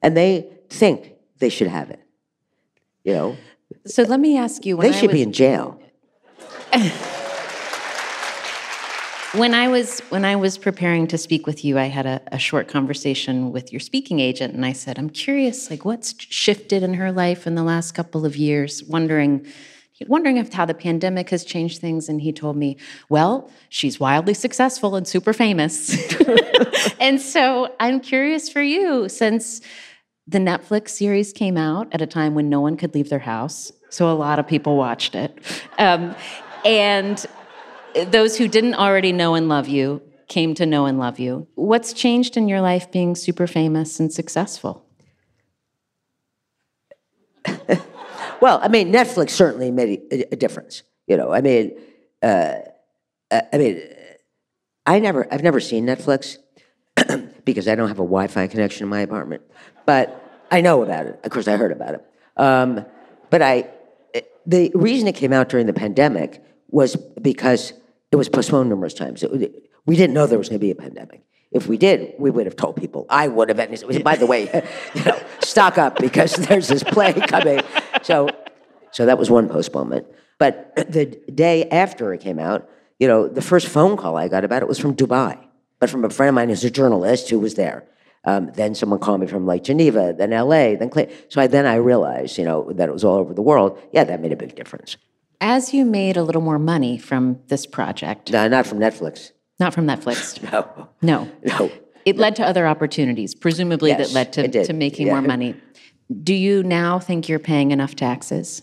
And 0.00 0.16
they 0.16 0.48
think 0.68 1.14
they 1.38 1.48
should 1.48 1.68
have 1.68 1.90
it. 1.90 2.00
You 3.04 3.14
know. 3.14 3.36
So 3.86 4.02
let 4.04 4.20
me 4.20 4.36
ask 4.36 4.64
you. 4.64 4.76
When 4.76 4.90
they 4.90 4.96
should 4.96 5.08
was... 5.08 5.14
be 5.14 5.22
in 5.22 5.32
jail. 5.32 5.80
When 9.34 9.54
I 9.54 9.68
was 9.68 10.00
when 10.10 10.26
I 10.26 10.36
was 10.36 10.58
preparing 10.58 11.06
to 11.06 11.16
speak 11.16 11.46
with 11.46 11.64
you, 11.64 11.78
I 11.78 11.86
had 11.86 12.04
a, 12.04 12.20
a, 12.32 12.38
short 12.38 12.68
conversation 12.68 13.50
with 13.50 13.72
your 13.72 13.80
speaking 13.80 14.20
agent, 14.20 14.52
and 14.52 14.62
I 14.62 14.74
said, 14.74 14.98
"I'm 14.98 15.08
curious, 15.08 15.70
like 15.70 15.86
what's 15.86 16.14
shifted 16.18 16.82
in 16.82 16.92
her 16.94 17.10
life 17.10 17.46
in 17.46 17.54
the 17.54 17.62
last 17.62 17.92
couple 17.92 18.26
of 18.26 18.36
years?" 18.36 18.84
Wondering, 18.84 19.46
wondering 20.06 20.36
if 20.36 20.52
how 20.52 20.66
the 20.66 20.74
pandemic 20.74 21.30
has 21.30 21.46
changed 21.46 21.80
things. 21.80 22.10
And 22.10 22.20
he 22.20 22.30
told 22.30 22.58
me, 22.58 22.76
"Well, 23.08 23.50
she's 23.70 23.98
wildly 23.98 24.34
successful 24.34 24.96
and 24.96 25.08
super 25.08 25.32
famous." 25.32 25.96
and 27.00 27.18
so 27.18 27.74
I'm 27.80 28.00
curious 28.00 28.50
for 28.50 28.60
you, 28.60 29.08
since 29.08 29.62
the 30.26 30.40
Netflix 30.40 30.90
series 30.90 31.32
came 31.32 31.56
out 31.56 31.88
at 31.92 32.02
a 32.02 32.06
time 32.06 32.34
when 32.34 32.50
no 32.50 32.60
one 32.60 32.76
could 32.76 32.94
leave 32.94 33.08
their 33.08 33.18
house, 33.18 33.72
so 33.88 34.10
a 34.10 34.12
lot 34.12 34.38
of 34.38 34.46
people 34.46 34.76
watched 34.76 35.14
it, 35.14 35.38
um, 35.78 36.14
and 36.66 37.24
those 38.06 38.38
who 38.38 38.48
didn't 38.48 38.74
already 38.74 39.12
know 39.12 39.34
and 39.34 39.48
love 39.48 39.68
you 39.68 40.02
came 40.28 40.54
to 40.54 40.64
know 40.64 40.86
and 40.86 40.98
love 40.98 41.18
you. 41.18 41.46
What's 41.54 41.92
changed 41.92 42.36
in 42.36 42.48
your 42.48 42.60
life 42.60 42.90
being 42.90 43.14
super 43.14 43.46
famous 43.46 44.00
and 44.00 44.10
successful? 44.12 44.86
well, 48.40 48.58
I 48.62 48.68
mean, 48.68 48.92
Netflix 48.92 49.30
certainly 49.30 49.70
made 49.70 50.00
a, 50.10 50.36
difference. 50.36 50.84
You 51.06 51.16
know, 51.18 51.32
I 51.32 51.42
mean, 51.42 51.78
uh, 52.22 52.54
I 53.30 53.58
mean, 53.58 53.82
I 54.86 55.00
never, 55.00 55.26
I've 55.32 55.42
never 55.42 55.60
seen 55.60 55.84
Netflix, 55.84 56.38
because 57.44 57.68
I 57.68 57.74
don't 57.74 57.88
have 57.88 57.98
a 57.98 58.04
Wi-Fi 58.04 58.46
connection 58.46 58.84
in 58.84 58.88
my 58.88 59.00
apartment. 59.00 59.42
But 59.84 60.46
I 60.50 60.60
know 60.60 60.82
about 60.82 61.06
it. 61.06 61.20
Of 61.24 61.30
course, 61.30 61.48
I 61.48 61.56
heard 61.56 61.72
about 61.72 61.94
it. 61.94 62.06
Um, 62.36 62.86
but 63.30 63.42
I, 63.42 63.68
the 64.46 64.70
reason 64.74 65.08
it 65.08 65.14
came 65.14 65.32
out 65.32 65.48
during 65.48 65.66
the 65.66 65.72
pandemic 65.72 66.42
was 66.68 66.96
because 67.20 67.72
it 68.12 68.16
was 68.16 68.28
postponed 68.28 68.68
numerous 68.68 68.94
times. 68.94 69.22
It, 69.22 69.70
we 69.86 69.96
didn't 69.96 70.14
know 70.14 70.26
there 70.26 70.38
was 70.38 70.48
going 70.48 70.60
to 70.60 70.64
be 70.64 70.70
a 70.70 70.76
pandemic. 70.76 71.24
If 71.50 71.66
we 71.66 71.76
did, 71.76 72.14
we 72.18 72.30
would 72.30 72.46
have 72.46 72.56
told 72.56 72.76
people. 72.76 73.06
I 73.08 73.28
would 73.28 73.48
have. 73.48 74.04
By 74.04 74.16
the 74.16 74.26
way, 74.26 74.42
you 74.94 75.04
know, 75.04 75.18
stock 75.40 75.78
up 75.78 75.98
because 75.98 76.34
there's 76.48 76.68
this 76.68 76.82
play 76.82 77.14
coming. 77.14 77.60
So, 78.02 78.28
so 78.90 79.06
that 79.06 79.18
was 79.18 79.30
one 79.30 79.48
postponement. 79.48 80.06
But 80.38 80.74
the 80.92 81.06
day 81.34 81.68
after 81.70 82.12
it 82.12 82.20
came 82.20 82.38
out, 82.38 82.68
you 82.98 83.08
know, 83.08 83.28
the 83.28 83.42
first 83.42 83.66
phone 83.68 83.96
call 83.96 84.16
I 84.16 84.28
got 84.28 84.44
about 84.44 84.62
it 84.62 84.68
was 84.68 84.78
from 84.78 84.94
Dubai, 84.94 85.38
but 85.80 85.90
from 85.90 86.04
a 86.04 86.10
friend 86.10 86.28
of 86.28 86.34
mine 86.34 86.50
who's 86.50 86.64
a 86.64 86.70
journalist 86.70 87.30
who 87.30 87.40
was 87.40 87.54
there. 87.54 87.84
Um, 88.24 88.52
then 88.54 88.74
someone 88.74 89.00
called 89.00 89.20
me 89.20 89.26
from 89.26 89.46
like 89.46 89.64
Geneva, 89.64 90.14
then 90.16 90.30
LA, 90.30 90.76
then 90.76 90.90
Clay. 90.90 91.12
So 91.28 91.40
I, 91.40 91.48
then 91.48 91.66
I 91.66 91.74
realized, 91.76 92.38
you 92.38 92.44
know, 92.44 92.72
that 92.74 92.88
it 92.88 92.92
was 92.92 93.04
all 93.04 93.16
over 93.16 93.34
the 93.34 93.42
world. 93.42 93.80
Yeah, 93.92 94.04
that 94.04 94.20
made 94.20 94.32
a 94.32 94.36
big 94.36 94.54
difference. 94.54 94.96
As 95.44 95.74
you 95.74 95.84
made 95.84 96.16
a 96.16 96.22
little 96.22 96.40
more 96.40 96.58
money 96.60 96.96
from 96.98 97.40
this 97.48 97.66
project, 97.66 98.30
No, 98.30 98.46
not 98.46 98.64
from 98.64 98.78
Netflix. 98.78 99.32
not 99.58 99.74
from 99.74 99.88
Netflix, 99.88 100.40
No, 100.52 100.88
no, 101.02 101.28
no. 101.42 101.72
it 102.04 102.16
led 102.16 102.36
to 102.36 102.46
other 102.46 102.64
opportunities, 102.64 103.34
presumably 103.34 103.92
that 103.92 104.12
led 104.12 104.32
to, 104.34 104.64
to 104.64 104.72
making 104.72 105.08
Yeah. 105.08 105.14
more 105.14 105.22
money. 105.22 105.56
Do 106.22 106.32
you 106.32 106.62
now 106.62 107.00
think 107.00 107.28
you're 107.28 107.40
paying 107.40 107.72
enough 107.72 107.96
taxes? 107.96 108.62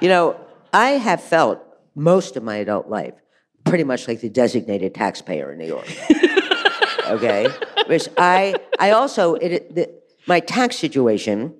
You 0.00 0.08
know, 0.08 0.36
I 0.72 0.90
have 0.90 1.20
felt 1.20 1.58
most 1.96 2.36
of 2.36 2.44
my 2.44 2.56
adult 2.56 2.88
life 2.88 3.14
pretty 3.64 3.82
much 3.82 4.06
like 4.06 4.20
the 4.20 4.28
designated 4.28 4.94
taxpayer 4.94 5.50
in 5.50 5.58
New 5.58 5.66
York. 5.66 5.88
okay, 7.08 7.48
which 7.88 8.08
I 8.16 8.54
I 8.78 8.90
also 8.92 9.34
it, 9.34 9.74
the, 9.74 9.90
my 10.28 10.38
tax 10.38 10.76
situation 10.76 11.54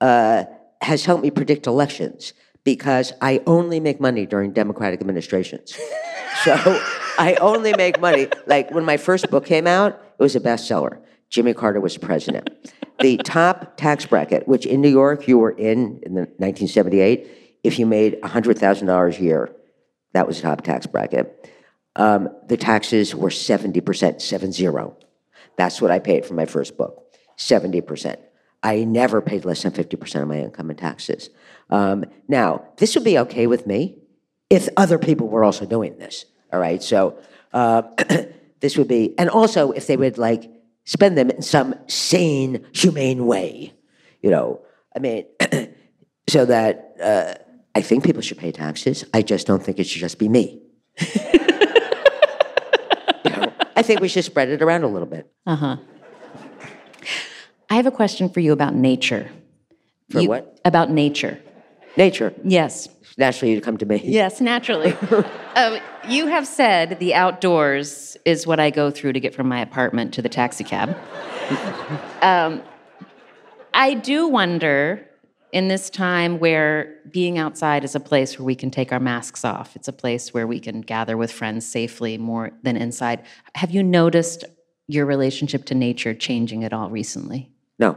uh, 0.00 0.44
has 0.80 1.04
helped 1.04 1.22
me 1.22 1.30
predict 1.30 1.66
elections 1.66 2.32
because 2.66 3.12
I 3.22 3.40
only 3.46 3.78
make 3.78 4.00
money 4.00 4.26
during 4.26 4.50
Democratic 4.52 5.00
administrations. 5.00 5.78
So 6.42 6.52
I 7.18 7.36
only 7.40 7.72
make 7.76 8.00
money. 8.00 8.26
Like 8.46 8.72
when 8.72 8.84
my 8.84 8.96
first 8.96 9.30
book 9.30 9.46
came 9.46 9.68
out, 9.68 9.92
it 10.18 10.22
was 10.22 10.34
a 10.34 10.40
bestseller. 10.40 11.00
Jimmy 11.30 11.54
Carter 11.54 11.80
was 11.80 11.96
president. 11.96 12.50
The 12.98 13.18
top 13.18 13.76
tax 13.76 14.04
bracket, 14.04 14.48
which 14.48 14.66
in 14.66 14.80
New 14.80 14.90
York 14.90 15.28
you 15.28 15.38
were 15.38 15.52
in 15.52 16.00
in 16.02 16.14
the 16.14 16.22
1978, 16.38 17.60
if 17.62 17.78
you 17.78 17.86
made 17.86 18.20
$100,000 18.22 19.18
a 19.18 19.22
year, 19.22 19.54
that 20.12 20.26
was 20.26 20.36
the 20.36 20.42
top 20.42 20.62
tax 20.62 20.86
bracket. 20.86 21.48
Um, 21.94 22.28
the 22.48 22.56
taxes 22.56 23.14
were 23.14 23.30
70%, 23.30 24.20
seven 24.20 24.50
zero. 24.50 24.96
That's 25.56 25.80
what 25.80 25.92
I 25.92 26.00
paid 26.00 26.26
for 26.26 26.34
my 26.34 26.46
first 26.46 26.76
book, 26.76 27.16
70%. 27.38 28.16
I 28.62 28.82
never 28.82 29.22
paid 29.22 29.44
less 29.44 29.62
than 29.62 29.72
50% 29.72 30.22
of 30.22 30.28
my 30.28 30.40
income 30.40 30.70
in 30.70 30.76
taxes. 30.76 31.30
Um, 31.70 32.04
now, 32.28 32.64
this 32.76 32.94
would 32.94 33.04
be 33.04 33.18
okay 33.18 33.46
with 33.46 33.66
me 33.66 33.98
if 34.50 34.68
other 34.76 34.98
people 34.98 35.28
were 35.28 35.44
also 35.44 35.66
doing 35.66 35.98
this. 35.98 36.24
All 36.52 36.60
right, 36.60 36.82
so 36.82 37.18
uh, 37.52 37.82
this 38.60 38.76
would 38.76 38.88
be, 38.88 39.14
and 39.18 39.28
also 39.28 39.72
if 39.72 39.86
they 39.86 39.96
would 39.96 40.18
like 40.18 40.50
spend 40.84 41.18
them 41.18 41.30
in 41.30 41.42
some 41.42 41.74
sane, 41.88 42.64
humane 42.72 43.26
way. 43.26 43.72
You 44.22 44.30
know, 44.30 44.60
I 44.94 44.98
mean, 45.00 45.24
so 46.28 46.44
that 46.46 46.94
uh, 47.02 47.34
I 47.74 47.82
think 47.82 48.04
people 48.04 48.22
should 48.22 48.38
pay 48.38 48.52
taxes. 48.52 49.04
I 49.12 49.22
just 49.22 49.46
don't 49.46 49.62
think 49.62 49.78
it 49.78 49.84
should 49.88 50.00
just 50.00 50.18
be 50.18 50.28
me. 50.28 50.62
You 53.24 53.30
know, 53.32 53.52
I 53.74 53.82
think 53.82 54.00
we 54.00 54.08
should 54.08 54.24
spread 54.24 54.48
it 54.50 54.62
around 54.62 54.84
a 54.84 54.86
little 54.86 55.08
bit. 55.08 55.28
Uh 55.46 55.56
huh. 55.56 55.76
I 57.68 57.74
have 57.74 57.86
a 57.86 57.90
question 57.90 58.28
for 58.28 58.38
you 58.38 58.52
about 58.52 58.74
nature. 58.74 59.28
For 60.10 60.20
You- 60.20 60.28
what? 60.28 60.60
About 60.64 60.90
nature. 60.90 61.40
Nature. 61.96 62.34
Yes. 62.44 62.88
Naturally, 63.16 63.54
you'd 63.54 63.62
come 63.62 63.78
to 63.78 63.86
me. 63.86 64.00
Yes, 64.04 64.40
naturally. 64.40 64.92
um, 65.54 65.78
you 66.08 66.26
have 66.26 66.46
said 66.46 66.98
the 66.98 67.14
outdoors 67.14 68.16
is 68.24 68.46
what 68.46 68.60
I 68.60 68.70
go 68.70 68.90
through 68.90 69.14
to 69.14 69.20
get 69.20 69.34
from 69.34 69.48
my 69.48 69.60
apartment 69.60 70.12
to 70.14 70.22
the 70.22 70.28
taxi 70.28 70.64
cab. 70.64 70.96
um, 72.22 72.62
I 73.72 73.94
do 73.94 74.28
wonder 74.28 75.08
in 75.52 75.68
this 75.68 75.88
time 75.88 76.38
where 76.38 76.98
being 77.10 77.38
outside 77.38 77.84
is 77.84 77.94
a 77.94 78.00
place 78.00 78.38
where 78.38 78.44
we 78.44 78.54
can 78.54 78.70
take 78.70 78.92
our 78.92 79.00
masks 79.00 79.44
off, 79.44 79.74
it's 79.76 79.88
a 79.88 79.92
place 79.92 80.34
where 80.34 80.46
we 80.46 80.60
can 80.60 80.82
gather 80.82 81.16
with 81.16 81.32
friends 81.32 81.66
safely 81.66 82.18
more 82.18 82.50
than 82.62 82.76
inside. 82.76 83.22
Have 83.54 83.70
you 83.70 83.82
noticed 83.82 84.44
your 84.88 85.06
relationship 85.06 85.64
to 85.66 85.74
nature 85.74 86.14
changing 86.14 86.64
at 86.64 86.72
all 86.72 86.90
recently? 86.90 87.50
No. 87.78 87.96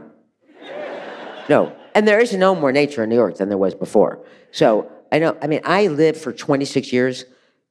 No. 1.48 1.76
And 1.94 2.06
there 2.06 2.20
is 2.20 2.32
no 2.32 2.54
more 2.54 2.72
nature 2.72 3.02
in 3.02 3.10
New 3.10 3.16
York 3.16 3.36
than 3.36 3.48
there 3.48 3.58
was 3.58 3.74
before. 3.74 4.24
So 4.52 4.90
I 5.12 5.18
know, 5.18 5.36
I 5.42 5.46
mean, 5.46 5.60
I 5.64 5.88
lived 5.88 6.18
for 6.18 6.32
26 6.32 6.92
years, 6.92 7.24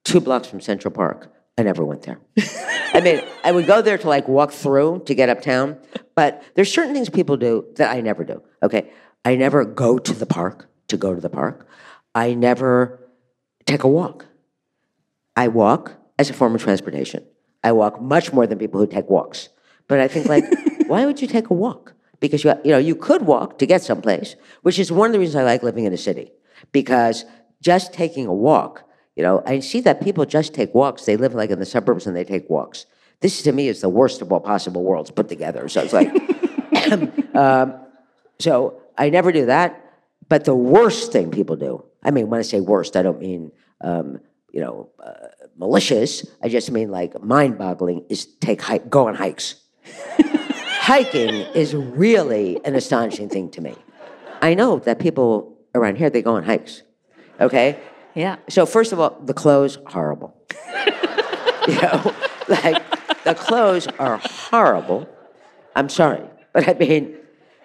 two 0.03 0.19
blocks 0.19 0.47
from 0.47 0.61
Central 0.61 0.93
Park. 0.93 1.33
I 1.57 1.63
never 1.63 1.83
went 1.83 2.03
there. 2.03 2.19
I 2.93 3.01
mean, 3.01 3.21
I 3.43 3.51
would 3.51 3.67
go 3.67 3.81
there 3.81 3.97
to 3.97 4.07
like 4.07 4.27
walk 4.27 4.51
through 4.51 5.03
to 5.05 5.13
get 5.13 5.29
uptown, 5.29 5.77
but 6.15 6.41
there's 6.55 6.71
certain 6.71 6.93
things 6.93 7.09
people 7.09 7.37
do 7.37 7.65
that 7.75 7.93
I 7.93 8.01
never 8.01 8.23
do. 8.23 8.41
Okay. 8.63 8.91
I 9.25 9.35
never 9.35 9.65
go 9.65 9.97
to 9.97 10.13
the 10.13 10.25
park 10.25 10.69
to 10.87 10.97
go 10.97 11.13
to 11.13 11.19
the 11.19 11.29
park. 11.29 11.67
I 12.15 12.33
never 12.33 12.99
take 13.65 13.83
a 13.83 13.87
walk. 13.87 14.25
I 15.35 15.49
walk 15.49 15.93
as 16.17 16.29
a 16.29 16.33
form 16.33 16.55
of 16.55 16.63
transportation. 16.63 17.25
I 17.63 17.73
walk 17.73 18.01
much 18.01 18.31
more 18.33 18.47
than 18.47 18.57
people 18.57 18.79
who 18.79 18.87
take 18.87 19.09
walks. 19.09 19.49
But 19.87 19.99
I 19.99 20.07
think 20.07 20.27
like, 20.27 20.45
why 20.87 21.05
would 21.05 21.21
you 21.21 21.27
take 21.27 21.49
a 21.49 21.53
walk? 21.53 21.93
Because 22.19 22.43
you, 22.43 22.53
you 22.63 22.71
know, 22.71 22.77
you 22.77 22.95
could 22.95 23.23
walk 23.23 23.57
to 23.59 23.65
get 23.65 23.81
someplace, 23.81 24.35
which 24.61 24.77
is 24.77 24.91
one 24.91 25.07
of 25.07 25.13
the 25.13 25.19
reasons 25.19 25.35
I 25.37 25.43
like 25.43 25.63
living 25.63 25.85
in 25.85 25.93
a 25.93 25.97
city. 25.97 26.31
Because 26.71 27.25
just 27.61 27.93
taking 27.93 28.27
a 28.27 28.33
walk, 28.33 28.83
you 29.15 29.23
know, 29.23 29.43
I 29.45 29.59
see 29.59 29.81
that 29.81 30.01
people 30.01 30.25
just 30.25 30.53
take 30.53 30.73
walks. 30.73 31.05
They 31.05 31.17
live 31.17 31.33
like 31.33 31.49
in 31.49 31.59
the 31.59 31.65
suburbs 31.65 32.07
and 32.07 32.15
they 32.15 32.23
take 32.23 32.49
walks. 32.49 32.85
This 33.21 33.41
to 33.43 33.51
me 33.51 33.67
is 33.67 33.81
the 33.81 33.89
worst 33.89 34.21
of 34.21 34.31
all 34.31 34.39
possible 34.39 34.83
worlds 34.83 35.11
put 35.11 35.27
together. 35.27 35.67
So 35.67 35.81
it's 35.81 35.93
like, 35.93 36.09
um, 37.35 37.79
so 38.39 38.81
I 38.97 39.09
never 39.09 39.31
do 39.31 39.47
that. 39.47 39.85
But 40.29 40.45
the 40.45 40.55
worst 40.55 41.11
thing 41.11 41.31
people 41.31 41.55
do, 41.55 41.83
I 42.03 42.11
mean, 42.11 42.29
when 42.29 42.39
I 42.39 42.43
say 42.43 42.61
worst, 42.61 42.95
I 42.95 43.01
don't 43.01 43.19
mean, 43.19 43.51
um, 43.81 44.19
you 44.51 44.61
know, 44.61 44.89
uh, 45.03 45.27
malicious. 45.57 46.25
I 46.41 46.49
just 46.49 46.71
mean 46.71 46.91
like 46.91 47.21
mind-boggling 47.21 48.05
is 48.09 48.25
take 48.25 48.61
hike, 48.61 48.89
go 48.89 49.07
on 49.07 49.15
hikes. 49.15 49.55
Hiking 50.79 51.29
is 51.53 51.75
really 51.75 52.59
an 52.65 52.73
astonishing 52.73 53.29
thing 53.29 53.51
to 53.51 53.61
me. 53.61 53.75
I 54.41 54.53
know 54.53 54.79
that 54.79 54.97
people 54.97 55.57
around 55.75 55.97
here 55.97 56.09
they 56.09 56.21
go 56.21 56.35
on 56.35 56.43
hikes. 56.43 56.83
Okay? 57.39 57.79
Yeah. 58.15 58.37
So 58.47 58.65
first 58.65 58.91
of 58.91 58.99
all, 58.99 59.19
the 59.23 59.33
clothes 59.33 59.77
horrible. 59.85 60.33
you 61.67 61.79
know, 61.81 62.13
like 62.47 63.23
the 63.23 63.35
clothes 63.35 63.87
are 63.99 64.19
horrible. 64.23 65.07
I'm 65.75 65.89
sorry, 65.89 66.23
but 66.53 66.67
I 66.67 66.73
mean, 66.73 67.15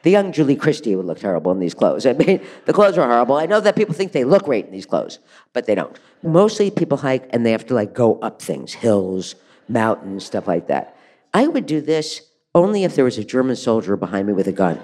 the 0.03 0.11
young 0.11 0.33
Julie 0.33 0.57
Christie 0.57 0.95
would 0.95 1.07
look 1.07 1.21
terrible 1.21 1.51
in 1.53 1.61
these 1.61 1.73
clothes. 1.73 2.05
I 2.05 2.13
mean, 2.13 2.43
the 2.67 2.73
clothes 2.73 2.99
are 2.99 3.09
horrible. 3.09 3.37
I 3.37 3.47
know 3.47 3.61
that 3.61 3.75
people 3.75 3.95
think 3.95 4.13
they 4.13 4.25
look 4.25 4.45
great 4.45 4.67
in 4.67 4.73
these 4.73 4.87
clothes, 4.87 5.19
but 5.53 5.67
they 5.67 5.75
don't. 5.75 5.99
Mostly 6.23 6.71
people 6.71 6.99
hike 6.99 7.27
and 7.31 7.47
they 7.47 7.53
have 7.53 7.65
to 7.67 7.75
like 7.75 7.95
go 7.95 8.19
up 8.21 8.43
things, 8.43 8.75
hills, 8.75 9.35
mountains, 9.69 10.27
stuff 10.27 10.47
like 10.47 10.67
that. 10.67 10.97
I 11.33 11.47
would 11.47 11.65
do 11.65 11.81
this 11.81 12.21
only 12.55 12.85
if 12.85 12.95
there 12.95 13.05
was 13.05 13.19
a 13.19 13.25
German 13.25 13.57
soldier 13.57 13.97
behind 13.97 14.27
me 14.27 14.33
with 14.33 14.47
a 14.47 14.53
gun. 14.53 14.81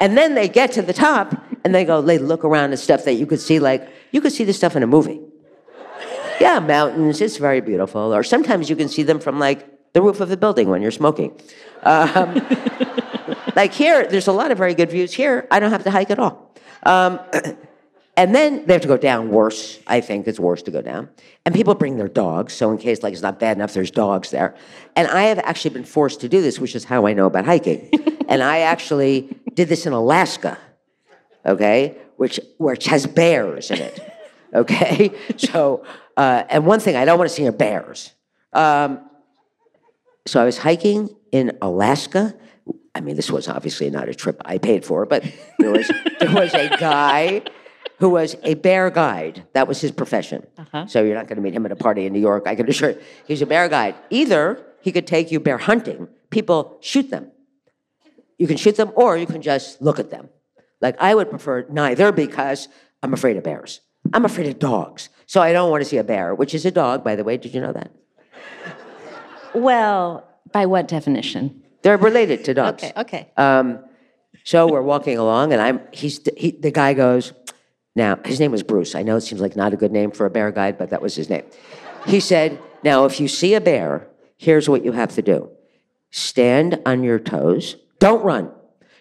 and 0.00 0.16
then 0.16 0.34
they 0.34 0.48
get 0.48 0.72
to 0.72 0.82
the 0.82 0.92
top 0.92 1.34
and 1.64 1.74
they 1.74 1.84
go, 1.84 2.02
they 2.02 2.18
look 2.18 2.44
around 2.44 2.72
at 2.72 2.78
stuff 2.78 3.04
that 3.04 3.14
you 3.14 3.26
could 3.26 3.40
see, 3.40 3.58
like, 3.58 3.88
you 4.10 4.20
could 4.20 4.32
see 4.32 4.44
this 4.44 4.56
stuff 4.56 4.76
in 4.76 4.82
a 4.82 4.86
movie. 4.86 5.20
Yeah, 6.40 6.58
mountains, 6.58 7.20
it's 7.20 7.36
very 7.36 7.60
beautiful. 7.60 8.14
Or 8.14 8.22
sometimes 8.22 8.68
you 8.68 8.76
can 8.76 8.88
see 8.88 9.02
them 9.04 9.20
from 9.20 9.38
like 9.38 9.92
the 9.92 10.02
roof 10.02 10.20
of 10.20 10.28
the 10.28 10.36
building 10.36 10.68
when 10.68 10.82
you're 10.82 10.90
smoking. 10.90 11.40
Um, 11.84 12.34
like 13.56 13.72
here, 13.72 14.06
there's 14.06 14.26
a 14.26 14.32
lot 14.32 14.50
of 14.50 14.58
very 14.58 14.74
good 14.74 14.90
views. 14.90 15.12
Here, 15.12 15.46
I 15.50 15.60
don't 15.60 15.70
have 15.70 15.84
to 15.84 15.90
hike 15.90 16.10
at 16.10 16.18
all. 16.18 16.52
Um, 16.82 17.20
and 18.16 18.34
then 18.34 18.64
they 18.66 18.72
have 18.74 18.82
to 18.82 18.88
go 18.88 18.96
down 18.96 19.30
worse. 19.30 19.80
I 19.86 20.00
think 20.00 20.28
it's 20.28 20.38
worse 20.38 20.62
to 20.62 20.70
go 20.70 20.80
down. 20.80 21.08
And 21.44 21.54
people 21.54 21.74
bring 21.74 21.96
their 21.96 22.08
dogs, 22.08 22.52
so 22.52 22.70
in 22.70 22.78
case 22.78 23.02
like 23.02 23.12
it's 23.12 23.22
not 23.22 23.40
bad 23.40 23.56
enough, 23.56 23.74
there's 23.74 23.90
dogs 23.90 24.30
there. 24.30 24.54
And 24.94 25.08
I 25.08 25.24
have 25.24 25.38
actually 25.40 25.74
been 25.74 25.84
forced 25.84 26.20
to 26.20 26.28
do 26.28 26.40
this, 26.40 26.60
which 26.60 26.74
is 26.76 26.84
how 26.84 27.06
I 27.06 27.12
know 27.12 27.26
about 27.26 27.44
hiking. 27.44 27.90
and 28.28 28.42
I 28.42 28.60
actually 28.60 29.36
did 29.54 29.68
this 29.68 29.86
in 29.86 29.92
Alaska, 29.92 30.58
okay, 31.44 31.98
which 32.16 32.38
which 32.58 32.86
has 32.86 33.06
bears 33.06 33.70
in 33.70 33.78
it, 33.78 34.00
okay. 34.54 35.10
So, 35.36 35.84
uh, 36.16 36.44
and 36.48 36.66
one 36.66 36.80
thing 36.80 36.94
I 36.96 37.04
don't 37.04 37.18
want 37.18 37.28
to 37.28 37.34
see 37.34 37.46
are 37.48 37.52
bears. 37.52 38.12
Um, 38.52 39.10
so 40.26 40.40
I 40.40 40.44
was 40.44 40.58
hiking 40.58 41.14
in 41.32 41.58
Alaska. 41.60 42.34
I 42.94 43.00
mean, 43.00 43.16
this 43.16 43.30
was 43.30 43.48
obviously 43.48 43.90
not 43.90 44.08
a 44.08 44.14
trip 44.14 44.40
I 44.44 44.58
paid 44.58 44.84
for, 44.84 45.04
but 45.04 45.24
there 45.58 45.72
was 45.72 45.90
there 46.20 46.32
was 46.32 46.54
a 46.54 46.68
guy 46.78 47.42
who 48.04 48.10
was 48.10 48.36
a 48.42 48.52
bear 48.52 48.90
guide. 48.90 49.46
That 49.54 49.66
was 49.66 49.80
his 49.80 49.90
profession. 49.90 50.46
So 50.88 51.02
you're 51.02 51.14
not 51.14 51.26
going 51.26 51.36
to 51.36 51.42
meet 51.42 51.54
him 51.54 51.64
at 51.64 51.72
a 51.72 51.76
party 51.76 52.04
in 52.04 52.12
New 52.12 52.20
York. 52.20 52.42
I 52.46 52.54
can 52.54 52.68
assure 52.68 52.90
you, 52.90 52.98
he's 53.26 53.40
a 53.40 53.46
bear 53.46 53.66
guide. 53.66 53.94
Either 54.10 54.62
he 54.82 54.92
could 54.92 55.06
take 55.06 55.32
you 55.32 55.40
bear 55.40 55.56
hunting. 55.56 56.08
People 56.28 56.76
shoot 56.82 57.08
them. 57.08 57.32
You 58.36 58.46
can 58.46 58.58
shoot 58.58 58.76
them, 58.76 58.92
or 58.94 59.16
you 59.16 59.24
can 59.24 59.40
just 59.40 59.80
look 59.80 59.98
at 59.98 60.10
them. 60.10 60.28
Like 60.82 60.96
I 61.00 61.14
would 61.14 61.30
prefer 61.30 61.64
neither 61.70 62.12
because 62.12 62.68
I'm 63.02 63.14
afraid 63.14 63.38
of 63.38 63.42
bears. 63.42 63.80
I'm 64.12 64.26
afraid 64.26 64.48
of 64.48 64.58
dogs. 64.58 65.08
So 65.24 65.40
I 65.40 65.54
don't 65.54 65.70
want 65.70 65.82
to 65.82 65.88
see 65.88 65.96
a 65.96 66.04
bear, 66.04 66.34
which 66.34 66.52
is 66.54 66.66
a 66.66 66.70
dog, 66.70 67.02
by 67.02 67.16
the 67.16 67.24
way. 67.24 67.38
Did 67.38 67.54
you 67.54 67.62
know 67.62 67.72
that? 67.72 67.90
Well, 69.54 70.28
by 70.52 70.66
what 70.66 70.88
definition? 70.88 71.62
They're 71.80 71.96
related 71.96 72.44
to 72.44 72.52
dogs. 72.52 72.82
Okay, 72.82 72.92
okay. 73.00 73.32
Um, 73.38 73.82
so 74.44 74.66
we're 74.66 74.82
walking 74.82 75.16
along, 75.16 75.54
and 75.54 75.62
I'm 75.62 75.80
he's 75.90 76.20
he, 76.36 76.50
the 76.50 76.70
guy 76.70 76.92
goes. 76.92 77.32
Now 77.94 78.18
his 78.24 78.40
name 78.40 78.50
was 78.50 78.62
Bruce. 78.62 78.94
I 78.94 79.02
know 79.02 79.16
it 79.16 79.22
seems 79.22 79.40
like 79.40 79.56
not 79.56 79.72
a 79.72 79.76
good 79.76 79.92
name 79.92 80.10
for 80.10 80.26
a 80.26 80.30
bear 80.30 80.50
guide, 80.50 80.78
but 80.78 80.90
that 80.90 81.02
was 81.02 81.14
his 81.14 81.30
name. 81.30 81.44
He 82.06 82.20
said, 82.20 82.58
"Now 82.82 83.04
if 83.04 83.20
you 83.20 83.28
see 83.28 83.54
a 83.54 83.60
bear, 83.60 84.08
here's 84.36 84.68
what 84.68 84.84
you 84.84 84.92
have 84.92 85.14
to 85.14 85.22
do: 85.22 85.50
stand 86.10 86.80
on 86.84 87.04
your 87.04 87.18
toes. 87.18 87.76
Don't 88.00 88.24
run. 88.24 88.50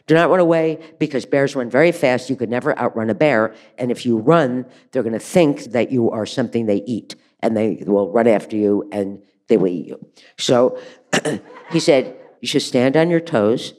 Do 0.05 0.15
not 0.15 0.29
run 0.29 0.39
away 0.39 0.79
because 0.99 1.25
bears 1.25 1.55
run 1.55 1.69
very 1.69 1.91
fast. 1.91 2.29
You 2.29 2.35
could 2.35 2.49
never 2.49 2.77
outrun 2.77 3.09
a 3.09 3.15
bear, 3.15 3.55
and 3.77 3.89
if 3.89 4.05
you 4.05 4.17
run, 4.17 4.65
they're 4.91 5.03
going 5.03 5.13
to 5.13 5.19
think 5.19 5.71
that 5.71 5.91
you 5.91 6.11
are 6.11 6.25
something 6.25 6.65
they 6.65 6.83
eat, 6.85 7.15
and 7.39 7.55
they 7.55 7.83
will 7.87 8.11
run 8.11 8.27
after 8.27 8.55
you 8.55 8.87
and 8.91 9.21
they 9.47 9.57
will 9.57 9.67
eat 9.67 9.87
you." 9.87 10.05
So 10.37 10.77
he 11.71 11.79
said, 11.79 12.15
"You 12.41 12.47
should 12.47 12.61
stand 12.61 12.95
on 12.95 13.09
your 13.09 13.21
toes." 13.21 13.73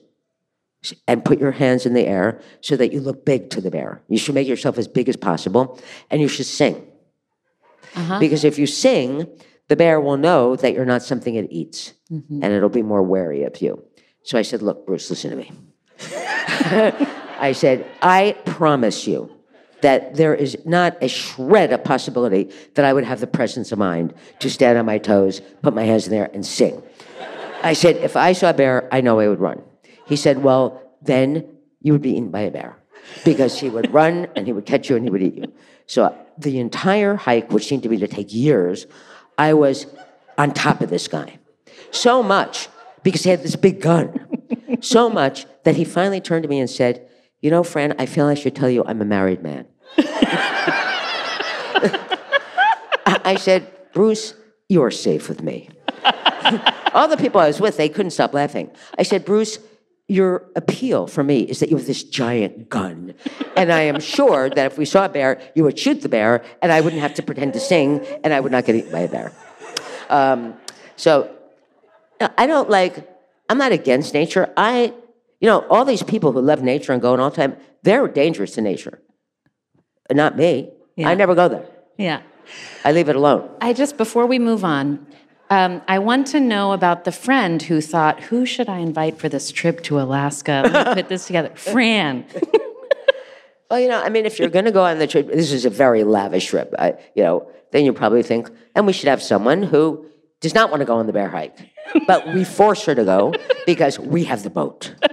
And 1.06 1.24
put 1.24 1.38
your 1.38 1.52
hands 1.52 1.86
in 1.86 1.94
the 1.94 2.06
air 2.06 2.40
so 2.60 2.76
that 2.76 2.92
you 2.92 3.00
look 3.00 3.24
big 3.24 3.50
to 3.50 3.60
the 3.60 3.70
bear. 3.70 4.02
You 4.08 4.18
should 4.18 4.34
make 4.34 4.48
yourself 4.48 4.78
as 4.78 4.88
big 4.88 5.08
as 5.08 5.16
possible, 5.16 5.80
and 6.10 6.20
you 6.20 6.28
should 6.28 6.46
sing. 6.46 6.86
Uh-huh. 7.94 8.18
Because 8.18 8.44
if 8.44 8.58
you 8.58 8.66
sing, 8.66 9.26
the 9.68 9.76
bear 9.76 10.00
will 10.00 10.16
know 10.16 10.56
that 10.56 10.74
you're 10.74 10.84
not 10.84 11.02
something 11.02 11.34
it 11.36 11.46
eats, 11.50 11.94
and 12.10 12.44
it'll 12.44 12.68
be 12.68 12.82
more 12.82 13.02
wary 13.02 13.44
of 13.44 13.60
you. 13.62 13.82
So 14.24 14.38
I 14.38 14.42
said, 14.42 14.62
Look, 14.62 14.86
Bruce, 14.86 15.08
listen 15.10 15.30
to 15.30 15.36
me. 15.36 15.52
I 17.38 17.52
said, 17.52 17.86
I 18.02 18.36
promise 18.44 19.06
you 19.06 19.30
that 19.80 20.14
there 20.14 20.34
is 20.34 20.56
not 20.64 20.96
a 21.02 21.08
shred 21.08 21.72
of 21.72 21.84
possibility 21.84 22.50
that 22.74 22.84
I 22.86 22.92
would 22.92 23.04
have 23.04 23.20
the 23.20 23.26
presence 23.26 23.70
of 23.70 23.78
mind 23.78 24.14
to 24.38 24.48
stand 24.48 24.78
on 24.78 24.86
my 24.86 24.98
toes, 24.98 25.42
put 25.62 25.74
my 25.74 25.82
hands 25.82 26.06
in 26.06 26.10
there, 26.10 26.30
and 26.32 26.44
sing. 26.44 26.82
I 27.62 27.74
said, 27.74 27.96
if 27.96 28.16
I 28.16 28.32
saw 28.32 28.50
a 28.50 28.54
bear, 28.54 28.88
I 28.92 29.02
know 29.02 29.20
I 29.20 29.28
would 29.28 29.40
run. 29.40 29.62
He 30.06 30.16
said, 30.16 30.42
Well, 30.42 30.82
then 31.02 31.46
you 31.80 31.92
would 31.92 32.02
be 32.02 32.12
eaten 32.12 32.30
by 32.30 32.40
a 32.40 32.50
bear 32.50 32.76
because 33.24 33.58
he 33.60 33.68
would 33.68 33.92
run 33.92 34.28
and 34.34 34.46
he 34.46 34.52
would 34.52 34.66
catch 34.66 34.88
you 34.88 34.96
and 34.96 35.04
he 35.04 35.10
would 35.10 35.22
eat 35.22 35.34
you. 35.34 35.52
So 35.86 36.16
the 36.38 36.58
entire 36.58 37.14
hike, 37.14 37.52
which 37.52 37.66
seemed 37.66 37.82
to 37.82 37.88
me 37.88 37.98
to 37.98 38.08
take 38.08 38.32
years, 38.32 38.86
I 39.36 39.54
was 39.54 39.86
on 40.38 40.52
top 40.52 40.80
of 40.80 40.90
this 40.90 41.08
guy. 41.08 41.38
So 41.90 42.22
much 42.22 42.68
because 43.02 43.22
he 43.22 43.30
had 43.30 43.42
this 43.42 43.56
big 43.56 43.80
gun. 43.80 44.26
so 44.80 45.10
much 45.10 45.46
that 45.64 45.76
he 45.76 45.84
finally 45.84 46.20
turned 46.20 46.42
to 46.42 46.48
me 46.48 46.58
and 46.58 46.68
said, 46.68 47.06
You 47.40 47.50
know, 47.50 47.62
Fran, 47.62 47.94
I 47.98 48.06
feel 48.06 48.26
I 48.26 48.34
should 48.34 48.56
tell 48.56 48.70
you 48.70 48.84
I'm 48.86 49.00
a 49.00 49.04
married 49.04 49.42
man. 49.42 49.66
I 53.26 53.36
said, 53.38 53.70
Bruce, 53.92 54.34
you're 54.68 54.90
safe 54.90 55.28
with 55.28 55.42
me. 55.42 55.70
All 56.92 57.08
the 57.08 57.16
people 57.16 57.40
I 57.40 57.46
was 57.46 57.60
with, 57.60 57.76
they 57.76 57.88
couldn't 57.88 58.10
stop 58.10 58.34
laughing. 58.34 58.70
I 58.98 59.02
said, 59.02 59.24
Bruce, 59.24 59.58
your 60.06 60.44
appeal 60.54 61.06
for 61.06 61.24
me 61.24 61.40
is 61.40 61.60
that 61.60 61.70
you 61.70 61.76
have 61.76 61.86
this 61.86 62.04
giant 62.04 62.68
gun. 62.68 63.14
And 63.56 63.72
I 63.72 63.82
am 63.82 64.00
sure 64.00 64.50
that 64.50 64.66
if 64.66 64.76
we 64.76 64.84
saw 64.84 65.06
a 65.06 65.08
bear, 65.08 65.40
you 65.54 65.64
would 65.64 65.78
shoot 65.78 66.02
the 66.02 66.08
bear, 66.08 66.44
and 66.60 66.70
I 66.70 66.82
wouldn't 66.82 67.00
have 67.00 67.14
to 67.14 67.22
pretend 67.22 67.54
to 67.54 67.60
sing, 67.60 68.04
and 68.22 68.34
I 68.34 68.40
would 68.40 68.52
not 68.52 68.66
get 68.66 68.76
eaten 68.76 68.92
by 68.92 69.00
a 69.00 69.08
bear. 69.08 69.32
Um, 70.10 70.54
so 70.96 71.34
I 72.36 72.46
don't 72.46 72.68
like, 72.68 73.08
I'm 73.48 73.56
not 73.56 73.72
against 73.72 74.12
nature. 74.12 74.52
I, 74.56 74.92
you 75.40 75.48
know, 75.48 75.60
all 75.68 75.84
these 75.84 76.02
people 76.02 76.32
who 76.32 76.40
love 76.40 76.62
nature 76.62 76.92
and 76.92 77.00
go 77.00 77.14
in 77.14 77.20
all 77.20 77.30
the 77.30 77.36
time, 77.36 77.56
they're 77.82 78.06
dangerous 78.06 78.52
to 78.54 78.60
nature. 78.60 79.00
Not 80.12 80.36
me. 80.36 80.70
Yeah. 80.96 81.08
I 81.08 81.14
never 81.14 81.34
go 81.34 81.48
there. 81.48 81.66
Yeah. 81.96 82.20
I 82.84 82.92
leave 82.92 83.08
it 83.08 83.16
alone. 83.16 83.48
I 83.60 83.72
just, 83.72 83.96
before 83.96 84.26
we 84.26 84.38
move 84.38 84.64
on, 84.64 85.06
um, 85.50 85.82
I 85.86 85.98
want 85.98 86.26
to 86.28 86.40
know 86.40 86.72
about 86.72 87.04
the 87.04 87.12
friend 87.12 87.62
who 87.62 87.80
thought, 87.80 88.20
who 88.20 88.46
should 88.46 88.68
I 88.68 88.78
invite 88.78 89.18
for 89.18 89.28
this 89.28 89.50
trip 89.50 89.82
to 89.84 90.00
Alaska? 90.00 90.62
Let 90.64 90.88
me 90.88 90.94
put 91.02 91.08
this 91.08 91.26
together. 91.26 91.52
Fran. 91.54 92.24
Well, 93.70 93.80
you 93.80 93.88
know, 93.88 94.00
I 94.00 94.08
mean, 94.08 94.26
if 94.26 94.38
you're 94.38 94.50
going 94.50 94.66
to 94.66 94.70
go 94.70 94.84
on 94.84 94.98
the 94.98 95.06
trip, 95.06 95.26
this 95.26 95.50
is 95.50 95.64
a 95.64 95.70
very 95.70 96.04
lavish 96.04 96.46
trip. 96.46 96.72
I, 96.78 96.94
you 97.16 97.24
know, 97.24 97.50
then 97.72 97.84
you 97.84 97.92
probably 97.92 98.22
think, 98.22 98.48
and 98.76 98.86
we 98.86 98.92
should 98.92 99.08
have 99.08 99.22
someone 99.22 99.62
who 99.62 100.06
does 100.40 100.54
not 100.54 100.70
want 100.70 100.80
to 100.80 100.84
go 100.84 100.96
on 100.96 101.06
the 101.06 101.12
bear 101.12 101.28
hike, 101.28 101.58
but 102.06 102.34
we 102.34 102.44
force 102.44 102.84
her 102.84 102.94
to 102.94 103.04
go 103.04 103.34
because 103.66 103.98
we 103.98 104.24
have 104.24 104.42
the 104.42 104.50
boat. 104.50 104.94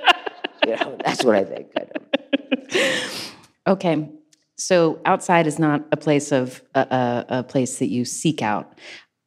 You 0.64 0.76
know, 0.76 0.96
that's 1.04 1.24
what 1.24 1.34
I 1.36 1.44
think. 1.44 1.72
Of. 1.76 3.34
Okay. 3.66 4.10
So 4.58 5.02
outside 5.06 5.48
is 5.48 5.58
not 5.58 5.82
a 5.92 5.98
place 5.98 6.32
of 6.32 6.62
a, 6.76 6.82
a, 6.82 7.26
a 7.40 7.44
place 7.44 7.80
that 7.80 7.88
you 7.88 8.06
seek 8.06 8.44
out. 8.44 8.78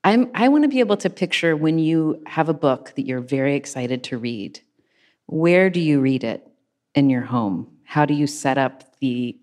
I'm, 0.04 0.30
I 0.34 0.48
want 0.48 0.64
to 0.64 0.68
be 0.68 0.80
able 0.80 0.98
to 0.98 1.10
picture 1.10 1.56
when 1.56 1.78
you 1.78 2.22
have 2.26 2.50
a 2.50 2.54
book 2.54 2.92
that 2.96 3.06
you're 3.06 3.20
very 3.20 3.56
excited 3.56 4.04
to 4.04 4.18
read. 4.18 4.60
Where 5.26 5.70
do 5.70 5.80
you 5.80 6.00
read 6.00 6.22
it 6.22 6.46
in 6.94 7.08
your 7.08 7.22
home? 7.22 7.68
How 7.84 8.04
do 8.04 8.12
you 8.12 8.26
set 8.26 8.58
up 8.58 8.84
the 9.00 9.38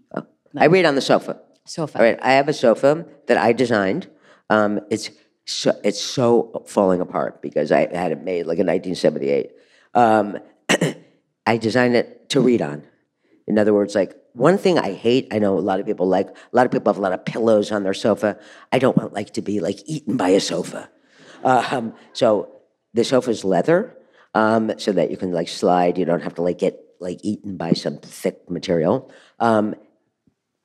I 0.57 0.65
read 0.65 0.85
on 0.85 0.95
the 0.95 1.01
sofa. 1.01 1.39
sofa? 1.65 1.97
All 1.97 2.03
right, 2.03 2.19
I 2.21 2.33
have 2.33 2.47
a 2.47 2.53
sofa 2.53 3.05
that 3.27 3.37
I 3.37 3.53
designed. 3.53 4.07
Um, 4.49 4.81
it's 4.89 5.09
so, 5.45 5.79
it's 5.83 5.99
so 5.99 6.63
falling 6.67 7.01
apart 7.01 7.41
because 7.41 7.71
I 7.71 7.93
had 7.93 8.11
it 8.11 8.23
made 8.23 8.45
like 8.45 8.59
in 8.59 8.67
1978. 8.67 9.51
Um, 9.93 10.37
I 11.45 11.57
designed 11.57 11.95
it 11.95 12.29
to 12.29 12.41
read 12.41 12.61
on. 12.61 12.83
In 13.51 13.59
other 13.59 13.73
words, 13.73 13.95
like 13.95 14.15
one 14.31 14.57
thing 14.57 14.79
I 14.79 14.93
hate, 14.93 15.27
I 15.29 15.37
know 15.37 15.57
a 15.57 15.59
lot 15.59 15.81
of 15.81 15.85
people 15.85 16.07
like, 16.07 16.29
a 16.29 16.33
lot 16.53 16.65
of 16.65 16.71
people 16.71 16.89
have 16.89 16.97
a 16.97 17.01
lot 17.01 17.11
of 17.11 17.25
pillows 17.25 17.69
on 17.69 17.83
their 17.83 17.93
sofa. 17.93 18.39
I 18.71 18.79
don't 18.79 18.95
want 18.95 19.11
like 19.11 19.33
to 19.33 19.41
be 19.41 19.59
like 19.59 19.79
eaten 19.85 20.15
by 20.15 20.29
a 20.29 20.39
sofa. 20.39 20.89
Um, 21.43 21.93
so 22.13 22.47
the 22.93 23.03
sofa 23.03 23.29
is 23.29 23.43
leather, 23.43 23.97
um, 24.33 24.71
so 24.77 24.93
that 24.93 25.11
you 25.11 25.17
can 25.17 25.33
like 25.33 25.49
slide. 25.49 25.97
You 25.97 26.05
don't 26.05 26.21
have 26.21 26.35
to 26.35 26.41
like 26.41 26.59
get 26.59 26.79
like 27.01 27.19
eaten 27.23 27.57
by 27.57 27.73
some 27.73 27.97
thick 27.97 28.49
material. 28.49 29.11
Um, 29.39 29.75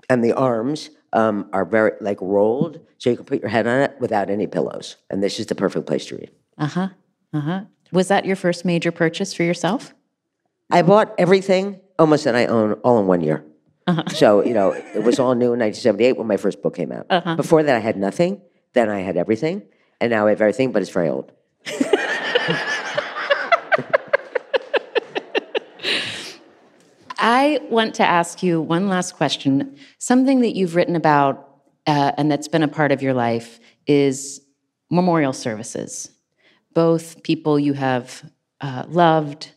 and 0.09 0.22
the 0.22 0.35
arms 0.35 0.90
um, 1.12 1.51
are 1.53 1.64
very 1.64 1.92
like 2.01 2.18
rolled, 2.20 2.79
so 2.99 3.11
you 3.11 3.16
can 3.16 3.25
put 3.25 3.40
your 3.40 3.49
head 3.49 3.66
on 3.66 3.81
it 3.81 3.96
without 3.99 4.31
any 4.31 4.46
pillows. 4.46 4.94
And 5.11 5.25
this 5.25 5.40
is 5.40 5.46
the 5.46 5.57
perfect 5.57 5.87
place 5.87 6.07
to 6.07 6.18
read. 6.18 6.31
Uh 6.57 6.66
huh. 6.66 6.88
Uh 7.33 7.40
huh. 7.40 7.61
Was 7.90 8.07
that 8.09 8.25
your 8.25 8.37
first 8.37 8.64
major 8.64 8.92
purchase 8.92 9.35
for 9.35 9.42
yourself? 9.42 9.92
I 10.70 10.83
bought 10.83 11.14
everything 11.18 11.81
almost 11.98 12.24
that 12.24 12.35
I 12.35 12.46
own 12.46 12.74
all 12.85 12.98
in 13.00 13.06
one 13.06 13.20
year. 13.20 13.44
So 14.09 14.44
you 14.44 14.52
know, 14.52 14.72
it 14.72 15.04
was 15.04 15.18
all 15.20 15.35
new 15.35 15.52
in 15.52 15.61
1978 15.61 16.16
when 16.16 16.26
my 16.26 16.37
first 16.37 16.61
book 16.61 16.74
came 16.74 16.92
out. 16.92 17.37
Before 17.37 17.62
that, 17.62 17.76
I 17.76 17.78
had 17.78 17.96
nothing. 17.96 18.40
Then 18.72 18.88
I 18.88 19.00
had 19.00 19.16
everything, 19.16 19.62
and 20.00 20.11
now 20.11 20.26
I 20.26 20.30
have 20.30 20.40
everything, 20.40 20.72
but 20.72 20.82
it's 20.82 20.90
very 20.90 21.09
old. 21.09 21.32
I 27.18 27.61
want 27.70 27.94
to 27.96 28.04
ask 28.04 28.42
you 28.42 28.61
one 28.61 28.88
last 28.88 29.16
question. 29.16 29.76
Something 29.98 30.40
that 30.40 30.54
you've 30.54 30.74
written 30.74 30.96
about 30.96 31.46
uh, 31.87 32.12
and 32.16 32.30
that's 32.30 32.48
been 32.48 32.62
a 32.62 32.68
part 32.68 32.92
of 32.92 33.02
your 33.02 33.14
life 33.14 33.61
is 33.87 34.40
memorial 34.90 35.32
services. 35.32 36.11
Both 36.74 37.22
people 37.22 37.59
you 37.59 37.72
have 37.74 38.28
uh, 38.61 38.85
loved 38.88 39.52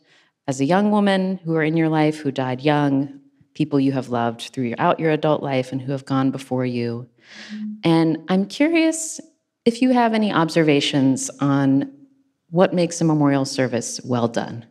as 0.50 0.60
a 0.60 0.66
young 0.66 0.90
woman 0.90 1.40
who 1.46 1.56
are 1.56 1.62
in 1.62 1.78
your 1.78 1.90
life 1.90 2.18
who 2.18 2.32
died 2.32 2.60
young, 2.60 3.20
people 3.54 3.80
you 3.80 3.92
have 3.92 4.10
loved 4.10 4.50
throughout 4.52 5.00
your 5.00 5.12
adult 5.12 5.44
life 5.44 5.72
and 5.72 5.80
who 5.80 5.92
have 5.92 6.06
gone 6.06 6.32
before 6.32 6.66
you. 6.66 7.08
And 7.84 8.18
I'm 8.30 8.48
curious 8.48 9.22
if 9.64 9.80
you 9.80 9.92
have 9.92 10.16
any 10.16 10.34
observations 10.34 11.30
on 11.40 11.94
what 12.50 12.74
makes 12.74 13.00
a 13.00 13.06
memorial 13.06 13.46
service 13.46 14.02
well 14.04 14.28
done. 14.28 14.66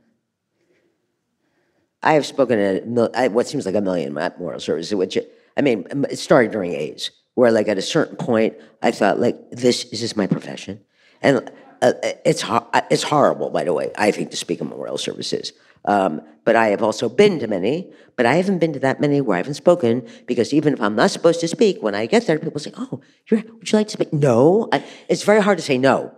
I 2.03 2.15
have 2.15 2.27
spoken 2.27 2.59
at 2.59 3.31
what 3.31 3.47
seems 3.47 3.65
like 3.65 3.77
a 3.77 3.81
million 3.81 4.13
memorial 4.13 4.59
services, 4.59 4.93
which 4.97 5.17
I 5.57 5.61
mean, 5.61 5.87
it 6.11 6.19
started 6.19 6.51
during 6.51 6.73
AIDS, 6.73 7.13
where 7.35 7.53
like 7.53 7.69
at 7.69 7.79
a 7.79 7.83
certain 7.83 8.17
point, 8.17 8.57
I 8.83 8.91
thought 8.91 9.21
like, 9.21 9.37
this 9.53 9.85
is 9.93 10.01
this 10.01 10.17
my 10.17 10.27
profession, 10.27 10.81
and 11.23 11.49
uh, 11.83 11.93
it's 12.25 12.43
ho- 12.43 12.69
it's 12.91 13.05
horrible, 13.05 13.51
by 13.51 13.63
the 13.63 13.73
way. 13.73 13.93
I 13.97 14.11
think 14.11 14.31
to 14.31 14.37
speak 14.37 14.61
of 14.61 14.69
memorial 14.69 14.99
services, 14.99 15.53
um, 15.85 16.21
but 16.45 16.57
I 16.57 16.69
have 16.69 16.83
also 16.83 17.09
been 17.09 17.39
to 17.41 17.47
many, 17.47 17.93
but 18.17 18.27
I 18.27 18.35
haven't 18.35 18.59
been 18.59 18.73
to 18.73 18.79
that 18.81 19.01
many 19.01 19.21
where 19.21 19.35
I 19.35 19.39
haven't 19.39 19.55
spoken 19.55 20.07
because 20.27 20.53
even 20.55 20.73
if 20.73 20.81
I'm 20.81 20.97
not 20.97 21.11
supposed 21.11 21.41
to 21.41 21.49
speak, 21.49 21.83
when 21.83 21.95
I 21.95 22.07
get 22.07 22.27
there, 22.27 22.39
people 22.39 22.61
say, 22.61 22.73
"Oh, 22.77 23.01
would 23.31 23.71
you 23.71 23.79
like 23.79 23.89
to 23.89 23.93
speak?" 23.93 24.13
No, 24.13 24.69
I, 24.73 24.83
it's 25.09 25.23
very 25.23 25.43
hard 25.43 25.59
to 25.59 25.65
say 25.65 25.79
no. 25.79 26.13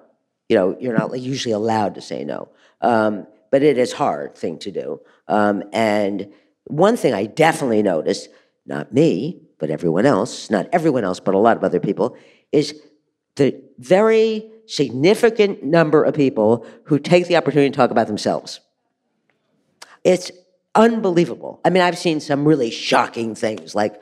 You 0.49 0.57
know, 0.57 0.77
you're 0.81 0.96
not 0.96 1.18
usually 1.18 1.53
allowed 1.53 1.94
to 1.96 2.01
say 2.01 2.25
no. 2.25 2.49
Um, 2.81 3.27
but 3.51 3.62
it 3.62 3.79
is 3.79 3.92
hard 3.92 4.37
thing 4.37 4.59
to 4.61 4.70
do. 4.70 5.01
Um, 5.29 5.64
and 5.73 6.33
one 6.64 6.96
thing 6.96 7.14
I 7.14 7.27
definitely 7.27 7.83
noticed, 7.83 8.29
not 8.66 8.92
me, 8.92 9.42
but 9.59 9.70
everyone 9.70 10.07
else, 10.07 10.51
not 10.51 10.68
everyone 10.73 11.05
else, 11.05 11.20
but 11.20 11.35
a 11.35 11.38
lot 11.38 11.57
of 11.57 11.64
other 11.64 11.81
people, 11.81 12.16
is 12.53 12.81
the 13.37 13.61
very 13.79 14.51
significant 14.66 15.64
number 15.64 16.05
of 16.05 16.14
people 16.14 16.64
who 16.85 16.99
take 16.99 17.27
the 17.27 17.37
opportunity 17.37 17.70
to 17.70 17.77
talk 17.77 17.90
about 17.90 18.07
themselves. 18.07 18.61
It's 20.04 20.30
unbelievable. 20.74 21.60
I 21.64 21.70
mean, 21.70 21.82
I've 21.82 21.98
seen 21.98 22.20
some 22.20 22.46
really 22.46 22.70
shocking 22.70 23.34
things 23.34 23.74
like, 23.74 24.00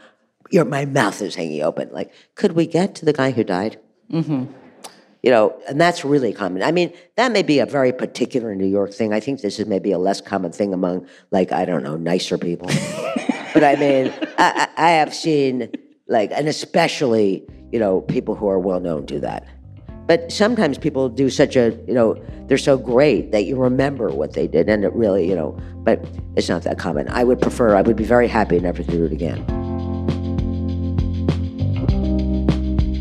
your, 0.51 0.65
my 0.65 0.85
mouth 0.85 1.21
is 1.21 1.35
hanging 1.35 1.63
open. 1.63 1.91
Like, 1.93 2.13
could 2.35 2.53
we 2.53 2.67
get 2.67 2.95
to 2.97 3.05
the 3.05 3.13
guy 3.13 3.31
who 3.33 3.45
died? 3.45 3.79
Mm-hmm. 4.11 4.47
You 5.23 5.31
know, 5.31 5.61
and 5.69 5.81
that's 5.81 6.05
really 6.05 6.33
common. 6.33 6.63
I 6.63 6.73
mean, 6.73 6.93
that 7.17 7.33
may 7.33 7.43
be 7.43 7.59
a 7.59 7.67
very 7.67 7.93
particular 7.93 8.55
New 8.55 8.67
York 8.67 8.95
thing. 8.95 9.13
I 9.13 9.21
think 9.21 9.41
this 9.41 9.59
is 9.59 9.67
maybe 9.67 9.93
a 9.93 9.99
less 9.99 10.21
common 10.21 10.53
thing 10.53 10.73
among, 10.73 11.07
like, 11.31 11.53
I 11.53 11.65
don't 11.65 11.83
know, 11.83 11.97
nicer 11.97 12.39
people. 12.39 12.69
but 13.53 13.65
I 13.65 13.77
mean, 13.77 14.15
I, 14.39 14.69
I 14.77 14.91
have 14.91 15.13
seen, 15.13 15.71
like, 16.07 16.31
and 16.33 16.49
especially, 16.49 17.45
you 17.73 17.79
know, 17.79 18.01
people 18.01 18.35
who 18.35 18.49
are 18.49 18.59
well 18.59 18.81
known 18.81 19.05
do 19.07 19.21
that. 19.21 19.47
But 20.09 20.33
sometimes 20.33 20.79
people 20.79 21.11
do 21.11 21.29
such 21.29 21.55
a, 21.55 21.79
you 21.87 21.93
know, 21.93 22.17
they're 22.47 22.57
so 22.57 22.79
great 22.79 23.31
that 23.33 23.45
you 23.45 23.57
remember 23.57 24.09
what 24.09 24.33
they 24.33 24.49
did, 24.49 24.67
and 24.67 24.83
it 24.83 24.93
really, 24.95 25.29
you 25.29 25.37
know, 25.37 25.61
but 25.85 26.03
it's 26.35 26.49
not 26.49 26.63
that 26.63 26.79
common. 26.79 27.07
I 27.11 27.25
would 27.25 27.43
prefer, 27.43 27.77
I 27.77 27.83
would 27.83 27.97
be 27.97 28.05
very 28.05 28.27
happy 28.27 28.59
never 28.59 28.83
to 28.83 28.91
do 28.91 29.05
it 29.05 29.13
again. 29.13 29.45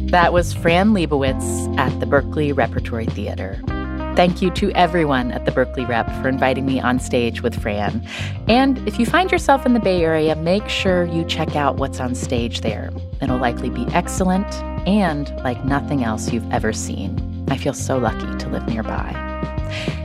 That 0.08 0.34
was 0.34 0.54
Fran 0.54 0.89
Lebowitz 0.89 1.78
at 1.78 1.98
the 2.02 2.06
Berkeley 2.06 2.52
Repertory 2.52 3.06
Theater. 3.06 3.62
Thank 4.17 4.41
you 4.41 4.49
to 4.49 4.71
everyone 4.71 5.32
at 5.32 5.45
the 5.45 5.51
Berkeley 5.51 5.86
Rep 5.86 6.08
for 6.23 6.27
inviting 6.27 6.65
me 6.65 6.80
on 6.80 6.99
stage 6.99 7.43
with 7.43 7.62
Fran. 7.62 8.03
And 8.47 8.80
if 8.88 8.97
you 8.97 9.06
find 9.06 9.32
yourself 9.32 9.63
in 9.63 9.73
the 9.73 9.80
Bay 9.80 10.03
Area, 10.03 10.36
make 10.36 10.67
sure 10.67 11.06
you 11.06 11.23
check 11.23 11.56
out 11.56 11.75
what's 11.75 11.99
on 11.99 12.15
stage 12.15 12.62
there. 12.62 12.89
It'll 13.21 13.38
likely 13.38 13.69
be 13.69 13.86
excellent 13.93 14.51
and 14.88 15.30
like 15.43 15.63
nothing 15.65 16.03
else 16.03 16.34
you've 16.34 16.51
ever 16.51 16.73
seen. 16.73 17.45
I 17.47 17.58
feel 17.58 17.73
so 17.73 17.99
lucky 17.99 18.36
to 18.39 18.49
live 18.49 18.67
nearby. 18.67 19.37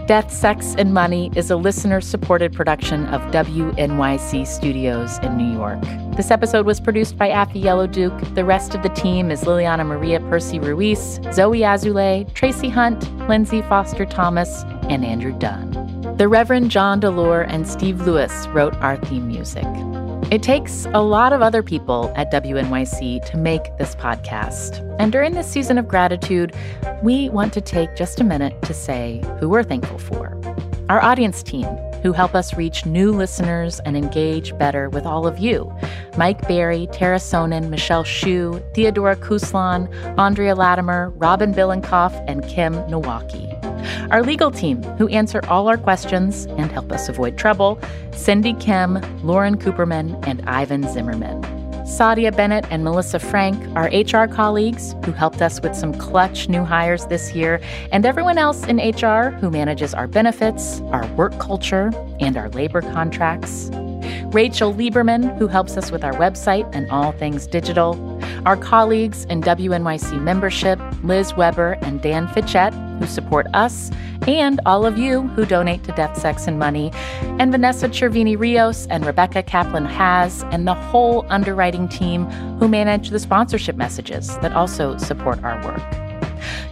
Death, 0.06 0.32
Sex, 0.32 0.74
and 0.76 0.92
Money 0.92 1.30
is 1.36 1.50
a 1.50 1.56
listener 1.56 2.00
supported 2.00 2.52
production 2.52 3.06
of 3.06 3.20
WNYC 3.32 4.46
Studios 4.46 5.18
in 5.18 5.36
New 5.36 5.52
York. 5.52 5.80
This 6.16 6.30
episode 6.30 6.66
was 6.66 6.80
produced 6.80 7.16
by 7.16 7.30
Afi 7.30 7.62
Yellow 7.62 7.86
Duke. 7.86 8.18
The 8.34 8.44
rest 8.44 8.74
of 8.74 8.82
the 8.82 8.90
team 8.90 9.30
is 9.30 9.44
Liliana 9.44 9.86
Maria 9.86 10.20
Percy 10.20 10.58
Ruiz, 10.58 11.20
Zoe 11.32 11.60
Azulay, 11.60 12.32
Tracy 12.34 12.68
Hunt, 12.68 13.10
Lindsay 13.28 13.62
Foster 13.62 14.04
Thomas, 14.04 14.64
and 14.88 15.04
Andrew 15.04 15.32
Dunn. 15.38 15.70
The 16.18 16.28
Reverend 16.28 16.70
John 16.70 17.00
Delore 17.00 17.46
and 17.48 17.66
Steve 17.66 18.06
Lewis 18.06 18.46
wrote 18.48 18.74
our 18.76 18.96
theme 18.98 19.28
music. 19.28 19.64
It 20.30 20.42
takes 20.42 20.86
a 20.94 21.02
lot 21.02 21.32
of 21.32 21.42
other 21.42 21.62
people 21.62 22.12
at 22.16 22.32
WNYC 22.32 23.24
to 23.30 23.36
make 23.36 23.76
this 23.76 23.94
podcast. 23.94 24.80
And 24.98 25.12
during 25.12 25.32
this 25.32 25.46
season 25.46 25.76
of 25.76 25.88
gratitude, 25.88 26.54
we 27.02 27.28
want 27.28 27.52
to 27.54 27.60
take 27.60 27.96
just 27.96 28.20
a 28.20 28.24
minute 28.24 28.60
to 28.62 28.72
say 28.72 29.22
who 29.40 29.48
we're 29.48 29.62
thankful 29.62 29.98
for. 29.98 30.38
Our 30.88 31.02
audience 31.02 31.42
team, 31.42 31.66
who 32.02 32.12
help 32.12 32.34
us 32.34 32.54
reach 32.54 32.84
new 32.84 33.12
listeners 33.12 33.80
and 33.80 33.96
engage 33.96 34.56
better 34.58 34.88
with 34.88 35.06
all 35.06 35.26
of 35.26 35.38
you. 35.38 35.72
Mike 36.16 36.46
Barry, 36.48 36.88
Tara 36.92 37.18
Sonin, 37.18 37.68
Michelle 37.68 38.04
Shu, 38.04 38.62
Theodora 38.74 39.16
Kuslan, 39.16 39.88
Andrea 40.18 40.54
Latimer, 40.54 41.10
Robin 41.10 41.54
Billenkoff, 41.54 42.12
and 42.26 42.46
Kim 42.48 42.74
Nowacki. 42.88 43.61
Our 44.10 44.22
legal 44.22 44.50
team, 44.50 44.82
who 44.98 45.08
answer 45.08 45.40
all 45.48 45.68
our 45.68 45.78
questions 45.78 46.46
and 46.46 46.70
help 46.70 46.92
us 46.92 47.08
avoid 47.08 47.38
trouble 47.38 47.78
Cindy 48.12 48.54
Kim, 48.54 49.00
Lauren 49.22 49.56
Cooperman, 49.58 50.26
and 50.26 50.42
Ivan 50.48 50.82
Zimmerman. 50.88 51.42
Sadia 51.92 52.34
Bennett 52.34 52.64
and 52.70 52.84
Melissa 52.84 53.18
Frank, 53.18 53.60
our 53.76 53.90
HR 53.92 54.26
colleagues 54.26 54.94
who 55.04 55.12
helped 55.12 55.42
us 55.42 55.60
with 55.60 55.74
some 55.74 55.92
clutch 55.92 56.48
new 56.48 56.64
hires 56.64 57.04
this 57.06 57.34
year, 57.34 57.60
and 57.90 58.06
everyone 58.06 58.38
else 58.38 58.64
in 58.64 58.78
HR 58.78 59.30
who 59.30 59.50
manages 59.50 59.92
our 59.92 60.06
benefits, 60.06 60.80
our 60.92 61.06
work 61.14 61.38
culture, 61.38 61.90
and 62.18 62.38
our 62.38 62.48
labor 62.50 62.80
contracts. 62.80 63.68
Rachel 64.32 64.72
Lieberman, 64.72 65.36
who 65.36 65.46
helps 65.46 65.76
us 65.76 65.90
with 65.90 66.02
our 66.02 66.14
website 66.14 66.68
and 66.74 66.90
all 66.90 67.12
things 67.12 67.46
digital. 67.46 67.94
Our 68.46 68.56
colleagues 68.56 69.24
in 69.26 69.40
WNYC 69.42 70.20
membership, 70.20 70.80
Liz 71.02 71.34
Weber 71.36 71.78
and 71.82 72.00
Dan 72.00 72.28
Fitchett, 72.28 72.74
who 72.98 73.06
support 73.06 73.46
us, 73.54 73.90
and 74.26 74.60
all 74.66 74.86
of 74.86 74.98
you 74.98 75.22
who 75.28 75.44
donate 75.44 75.82
to 75.84 75.92
Death, 75.92 76.18
Sex, 76.18 76.46
and 76.46 76.58
Money, 76.58 76.92
and 77.38 77.50
Vanessa 77.50 77.88
Cervini 77.88 78.38
Rios 78.38 78.86
and 78.86 79.04
Rebecca 79.04 79.42
Kaplan 79.42 79.86
Has, 79.86 80.44
and 80.44 80.66
the 80.66 80.74
whole 80.74 81.26
underwriting 81.28 81.88
team 81.88 82.26
who 82.58 82.68
manage 82.68 83.10
the 83.10 83.18
sponsorship 83.18 83.76
messages 83.76 84.38
that 84.38 84.52
also 84.52 84.96
support 84.98 85.42
our 85.42 85.62
work. 85.64 86.11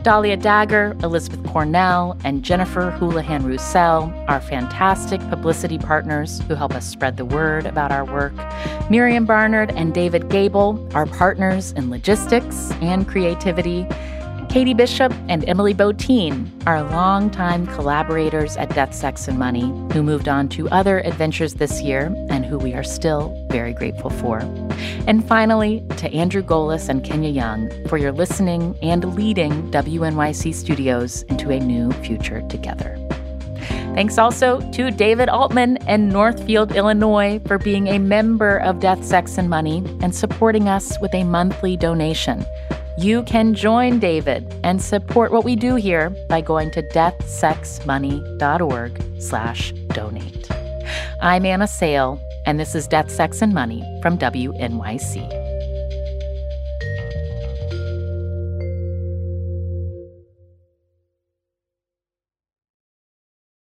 Dahlia 0.03 0.37
Dagger, 0.37 0.97
Elizabeth 1.03 1.45
Cornell, 1.51 2.17
and 2.25 2.43
Jennifer 2.43 2.91
Houlihan 2.91 3.45
Roussel 3.45 4.13
are 4.29 4.41
fantastic 4.41 5.21
publicity 5.29 5.79
partners 5.79 6.41
who 6.49 6.55
help 6.55 6.75
us 6.75 6.87
spread 6.87 7.17
the 7.17 7.25
word 7.25 7.67
about 7.67 7.93
our 7.93 8.05
work. 8.05 8.33
Miriam 8.91 9.27
Barnard 9.27 9.71
and 9.73 9.93
David 9.93 10.29
Gable 10.29 10.89
are 10.95 11.07
partners 11.07 11.73
in 11.73 11.91
logistics 11.91 12.73
and 12.81 13.07
creativity. 13.07 13.87
Katie 14.51 14.75
Bishop 14.75 15.15
and 15.29 15.49
Emily 15.49 15.73
Botein 15.73 16.51
are 16.67 16.83
longtime 16.83 17.69
collaborators 17.69 18.57
at 18.57 18.75
Death, 18.75 18.93
Sex, 18.93 19.29
and 19.29 19.39
Money 19.39 19.73
who 19.93 20.03
moved 20.03 20.29
on 20.29 20.49
to 20.49 20.69
other 20.71 20.99
adventures 21.03 21.55
this 21.55 21.81
year 21.83 22.13
and 22.31 22.45
who 22.45 22.59
we 22.59 22.75
are 22.75 22.83
still 22.83 23.47
very 23.49 23.73
grateful 23.73 24.11
for. 24.11 24.41
And 25.07 25.25
finally, 25.29 25.87
to 25.99 26.13
Andrew 26.13 26.43
Golis 26.43 26.89
and 26.89 27.05
Kenya 27.05 27.31
Young 27.31 27.71
for 27.87 27.97
your 27.97 28.11
listening 28.11 28.77
and 28.83 29.15
leading 29.15 29.71
WNYC 29.71 30.53
Studios 30.53 31.23
into 31.29 31.51
a 31.51 31.61
new 31.61 31.93
future 32.03 32.43
together. 32.49 32.99
Thanks 33.95 34.19
also 34.19 34.61
to 34.73 34.91
David 34.91 35.29
Altman 35.29 35.77
and 35.87 36.09
Northfield, 36.09 36.73
Illinois, 36.73 37.41
for 37.47 37.59
being 37.59 37.87
a 37.87 37.99
member 37.99 38.59
of 38.59 38.81
Death, 38.81 39.05
Sex, 39.05 39.39
and 39.39 39.49
Money 39.49 39.85
and 40.03 40.13
supporting 40.13 40.69
us 40.69 40.99
with 41.01 41.15
a 41.15 41.23
monthly 41.23 41.77
donation. 41.77 42.45
You 43.01 43.23
can 43.23 43.55
join 43.55 43.99
David 43.99 44.55
and 44.63 44.83
support 44.83 45.33
what 45.33 45.43
we 45.43 45.57
do 45.57 45.77
here 45.77 46.11
by 46.29 46.43
going 46.43 46.71
to 46.73 46.83
deathsexmoney.org 46.83 49.03
slash 49.19 49.73
donate. 49.95 50.51
I'm 51.23 51.47
Anna 51.47 51.67
Sale, 51.67 52.21
and 52.45 52.61
this 52.61 52.75
is 52.75 52.87
Death, 52.87 53.11
Sex, 53.11 53.41
and 53.41 53.55
Money 53.55 53.83
from 54.03 54.19
WNYC. 54.19 55.40